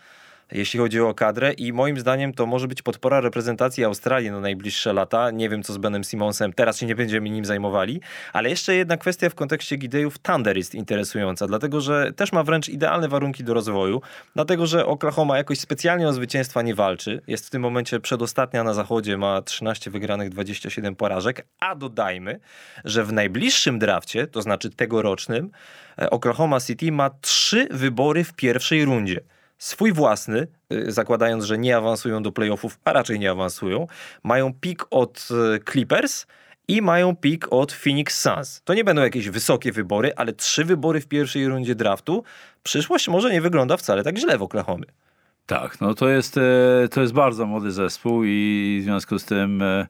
[0.53, 4.93] jeśli chodzi o kadrę i moim zdaniem to może być podpora reprezentacji Australii na najbliższe
[4.93, 5.31] lata.
[5.31, 8.01] Nie wiem co z Benem Simonsem, teraz się nie będziemy nim zajmowali,
[8.33, 10.19] ale jeszcze jedna kwestia w kontekście Gideyów.
[10.19, 14.03] Thunder jest interesująca, dlatego że też ma wręcz idealne warunki do rozwoju,
[14.35, 18.75] dlatego że Oklahoma jakoś specjalnie o zwycięstwa nie walczy, jest w tym momencie przedostatnia na
[18.75, 22.41] zachodzie, ma 13 wygranych, 27 porażek, a dodajmy,
[22.85, 25.51] że w najbliższym drafcie, to znaczy tegorocznym,
[25.99, 29.21] e, Oklahoma City ma trzy wybory w pierwszej rundzie
[29.59, 33.87] swój własny, y, zakładając, że nie awansują do playoffów, a raczej nie awansują,
[34.23, 36.27] mają pik od y, Clippers
[36.69, 38.61] i mają pik od Phoenix Suns.
[38.65, 42.25] To nie będą jakieś wysokie wybory, ale trzy wybory w pierwszej rundzie draftu.
[42.63, 44.87] Przyszłość może nie wygląda wcale tak źle w Oklahomie.
[45.47, 49.63] Tak, no to jest, e, to jest bardzo młody zespół i w związku z tym
[49.63, 49.87] e,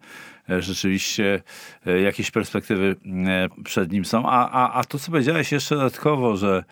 [0.50, 1.42] e, rzeczywiście
[2.02, 2.96] jakieś perspektywy
[3.64, 4.28] przed nim są.
[4.28, 6.64] A, a, a to, co powiedziałeś jeszcze dodatkowo, że,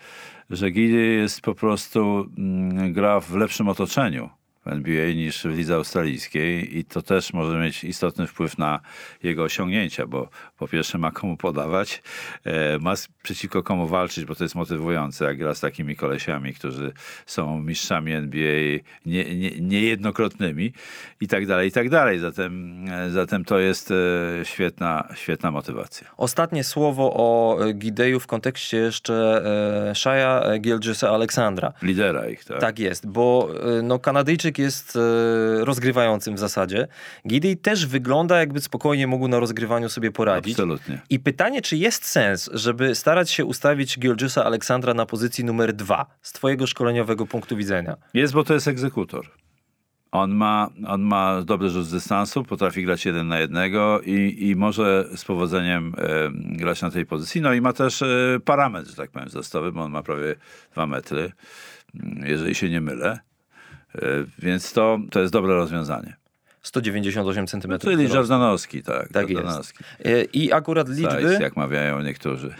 [0.49, 4.29] że Gidi jest po prostu, mm, gra w lepszym otoczeniu
[4.65, 8.79] w NBA niż w lidze australijskiej i to też może mieć istotny wpływ na
[9.23, 12.03] jego osiągnięcia, bo po pierwsze ma komu podawać,
[12.43, 12.93] e, ma
[13.23, 16.93] przeciwko komu walczyć, bo to jest motywujące, jak gra z takimi kolesiami, którzy
[17.25, 20.73] są mistrzami NBA nie, nie, niejednokrotnymi
[21.21, 22.19] i tak dalej, i tak dalej.
[22.19, 23.95] Zatem, e, zatem to jest e,
[24.43, 26.07] świetna, świetna motywacja.
[26.17, 29.43] Ostatnie słowo o Gideju w kontekście jeszcze
[29.95, 31.73] Shaya Gilgisa Aleksandra.
[31.81, 32.61] Lidera ich, tak?
[32.61, 33.49] Tak jest, bo
[33.83, 36.87] no, Kanadyjczyk jest e, rozgrywającym w zasadzie.
[37.27, 40.53] Gidey też wygląda jakby spokojnie mógł na rozgrywaniu sobie poradzić.
[40.53, 41.01] Absolutnie.
[41.09, 46.05] I pytanie, czy jest sens, żeby starać się ustawić Gilgisa Aleksandra na pozycji numer dwa
[46.21, 47.97] z twojego szkoleniowego punktu widzenia?
[48.13, 49.31] Jest, bo to jest egzekutor.
[50.15, 54.55] On ma, on ma dobry rzut z dystansu, potrafi grać jeden na jednego i, i
[54.55, 57.41] może z powodzeniem e, grać na tej pozycji.
[57.41, 60.35] No i ma też e, parametr, że tak powiem, wzrostowy, bo on ma prawie
[60.71, 61.31] dwa metry,
[61.95, 63.19] mm, jeżeli się nie mylę.
[64.01, 66.15] E, więc to, to jest dobre rozwiązanie.
[66.65, 67.79] 198 cm.
[67.81, 69.09] Czyli Jordanowski, tak.
[69.09, 69.41] Tak jest.
[69.41, 69.83] Jordanowski.
[70.33, 72.53] I akurat liczby, Size, jak mawiają niektórzy.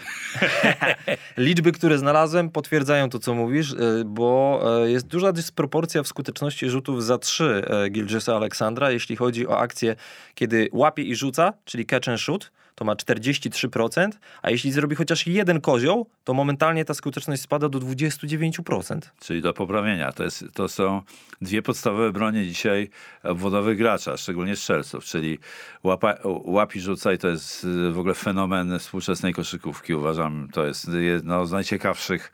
[1.36, 6.70] liczby, które znalazłem, potwierdzają to, co mówisz, e, bo e, jest duża dysproporcja w skuteczności
[6.70, 9.96] rzutów za trzy e, Gilgisa Aleksandra, jeśli chodzi o akcję,
[10.34, 14.08] kiedy łapie i rzuca, czyli catch and shoot, to ma 43%,
[14.42, 18.98] a jeśli zrobi chociaż jeden kozioł, to momentalnie ta skuteczność spada do 29%.
[19.20, 20.12] Czyli do poprawienia.
[20.12, 21.02] To, jest, to są
[21.40, 22.90] dwie podstawowe bronie dzisiaj
[23.22, 25.38] obwodowych gracza, szczególnie strzelców, czyli
[25.82, 29.94] łapa, łap i rzucaj to jest y, w ogóle fenomen współczesnej koszykówki.
[29.94, 32.32] Uważam, to jest jedno z najciekawszych,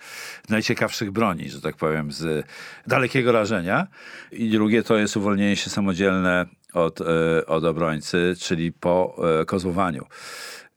[0.49, 2.47] najciekawszych broni, że tak powiem, z
[2.87, 3.87] dalekiego rażenia.
[4.33, 10.07] I drugie to jest uwolnienie się samodzielne od, e, od obrońcy, czyli po e, kozłowaniu.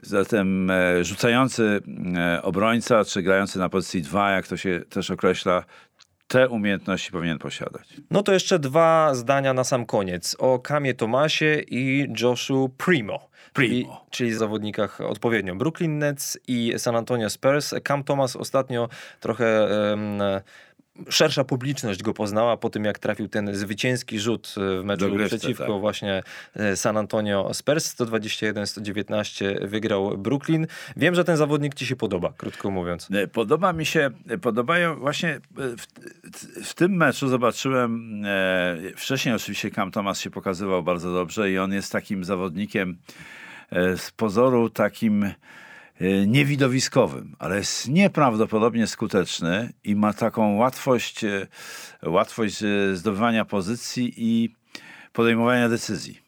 [0.01, 1.81] Zatem e, rzucający
[2.41, 5.63] obrońca, czy grający na pozycji 2, jak to się też określa,
[6.27, 7.93] te umiejętności powinien posiadać.
[8.11, 13.29] No to jeszcze dwa zdania na sam koniec o Kamie Tomasie i Joshu Primo.
[13.53, 13.71] Primo.
[13.73, 17.73] Czyli, czyli zawodnikach odpowiednio Brooklyn Nets i San Antonio Spurs.
[17.83, 18.89] Cam Thomas ostatnio
[19.19, 20.19] trochę em,
[21.09, 25.37] szersza publiczność go poznała po tym, jak trafił ten zwycięski rzut e, w meczu Dogrywce,
[25.37, 25.79] przeciwko tak.
[25.79, 26.23] właśnie
[26.55, 27.95] e, San Antonio Spurs.
[27.95, 30.67] 121-119 wygrał Brooklyn.
[30.97, 33.07] Wiem, że ten zawodnik ci się podoba, krótko mówiąc.
[33.11, 34.09] E, Podoba mi się,
[34.41, 35.85] podobają właśnie w,
[36.65, 41.73] w tym meczu zobaczyłem, e, wcześniej oczywiście Cam Thomas się pokazywał bardzo dobrze i on
[41.73, 42.97] jest takim zawodnikiem
[43.71, 45.33] e, z pozoru takim
[46.27, 51.47] niewidowiskowym, ale jest nieprawdopodobnie skuteczny i ma taką łatwość, e,
[52.03, 54.55] łatwość e, zdobywania pozycji i
[55.13, 56.21] podejmowania decyzji.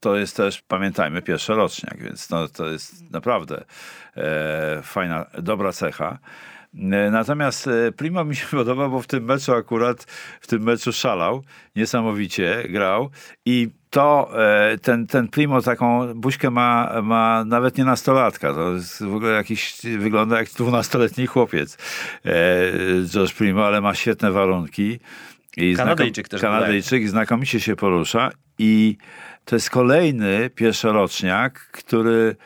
[0.00, 3.64] To jest też, pamiętajmy, pierwszoroczniak, więc no, to jest naprawdę
[4.16, 6.18] e, fajna, dobra cecha.
[6.74, 10.04] E, Natomiast e, Primo mi się podoba, bo w tym meczu akurat,
[10.40, 11.44] w tym meczu szalał,
[11.76, 13.10] niesamowicie grał
[13.46, 18.54] i to e, ten, ten Primo taką buźkę ma, ma nawet nie nastolatka.
[18.54, 21.78] To jest w ogóle jakiś, wygląda jak dwunastoletni chłopiec
[23.14, 24.98] Josh Primo, ale ma świetne warunki.
[25.56, 28.96] I Kanadyjczyk znakom- też Kanadyjczyk, znakomicie się porusza i
[29.44, 32.36] to jest kolejny pierwszoroczniak, który,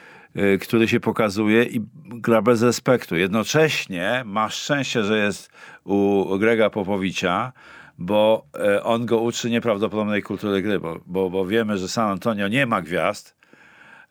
[0.60, 3.16] który się pokazuje i gra bez respektu.
[3.16, 5.50] Jednocześnie ma szczęście, że jest
[5.84, 7.52] u Grega Popowicza,
[7.98, 12.48] bo e, on go uczy nieprawdopodobnej kultury gry, bo, bo, bo wiemy, że San Antonio
[12.48, 13.36] nie ma gwiazd,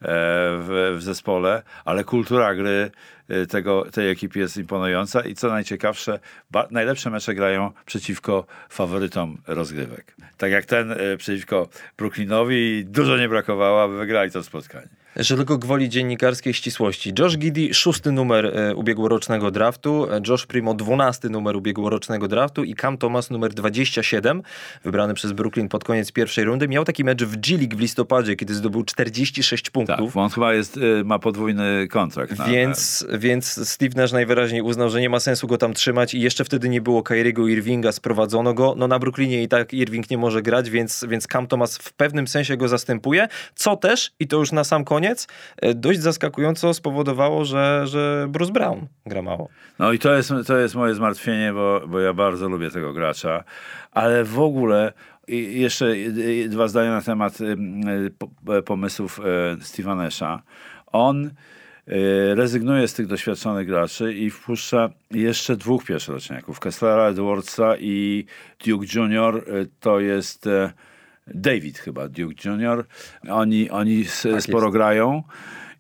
[0.01, 2.91] e, w, w zespole, ale kultura gry
[3.49, 6.19] tego, tej ekipy jest imponująca i co najciekawsze,
[6.51, 10.15] ba, najlepsze mecze grają przeciwko faworytom rozgrywek.
[10.37, 15.00] Tak jak ten przeciwko Brooklynowi dużo nie brakowało, aby wygrali to spotkanie.
[15.15, 17.13] Tylko gwoli dziennikarskiej ścisłości.
[17.19, 22.97] Josh Giddy, szósty numer e, ubiegłorocznego draftu, Josh Primo, dwunasty numer ubiegłorocznego draftu i Cam
[22.97, 24.41] Thomas, numer 27,
[24.83, 26.67] wybrany przez Brooklyn pod koniec pierwszej rundy.
[26.67, 30.13] Miał taki mecz w G League w listopadzie, kiedy zdobył 46 Tak, punktów.
[30.13, 32.37] bo on chyba jest, e, ma podwójny kontrakt.
[32.37, 36.21] Na, Więc, więc Steve Nash najwyraźniej uznał, że nie ma sensu go tam trzymać i
[36.21, 38.75] jeszcze wtedy nie było Kyriego Irvinga, sprowadzono go.
[38.77, 42.27] No na Brooklynie i tak Irving nie może grać, więc, więc Cam Thomas w pewnym
[42.27, 47.45] sensie go zastępuje, co też, i to już na sam koniec, e, dość zaskakująco spowodowało,
[47.45, 49.49] że, że Bruce Brown gra mało.
[49.79, 53.43] No i to jest, to jest moje zmartwienie, bo, bo ja bardzo lubię tego gracza,
[53.91, 54.93] ale w ogóle
[55.27, 55.93] i jeszcze
[56.49, 58.11] dwa zdania na temat y, y,
[58.45, 60.39] po- pomysłów e, Steve'a.
[60.87, 61.31] On
[62.35, 68.25] rezygnuje z tych doświadczonych graczy i wpuszcza jeszcze dwóch pierwszoroczniaków, Kesslera, Edwardsa i
[68.65, 68.85] Duke.
[68.85, 70.73] Y, To jest e,
[71.35, 72.85] David chyba, Duke Jr.
[73.29, 75.23] Oni, oni s- sporo grają.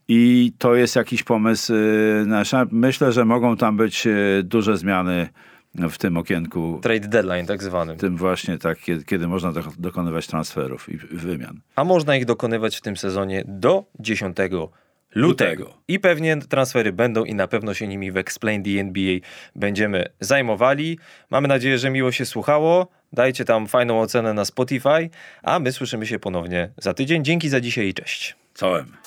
[0.07, 2.65] I to jest jakiś pomysł y, nasza.
[2.71, 5.29] Myślę, że mogą tam być y, duże zmiany
[5.75, 7.97] w tym okienku, Trade deadline tak zwanym.
[7.97, 11.59] tym właśnie tak, kiedy, kiedy można do, dokonywać transferów i wymian.
[11.75, 14.71] A można ich dokonywać w tym sezonie do 10 lutego.
[15.15, 15.73] Lutego.
[15.87, 19.19] I pewnie transfery będą i na pewno się nimi w Explain the NBA
[19.55, 20.99] będziemy zajmowali.
[21.29, 22.87] Mamy nadzieję, że miło się słuchało.
[23.13, 25.09] Dajcie tam fajną ocenę na Spotify,
[25.43, 27.23] a my słyszymy się ponownie za tydzień.
[27.23, 28.35] Dzięki za dzisiaj i cześć.
[28.53, 28.97] Czołem.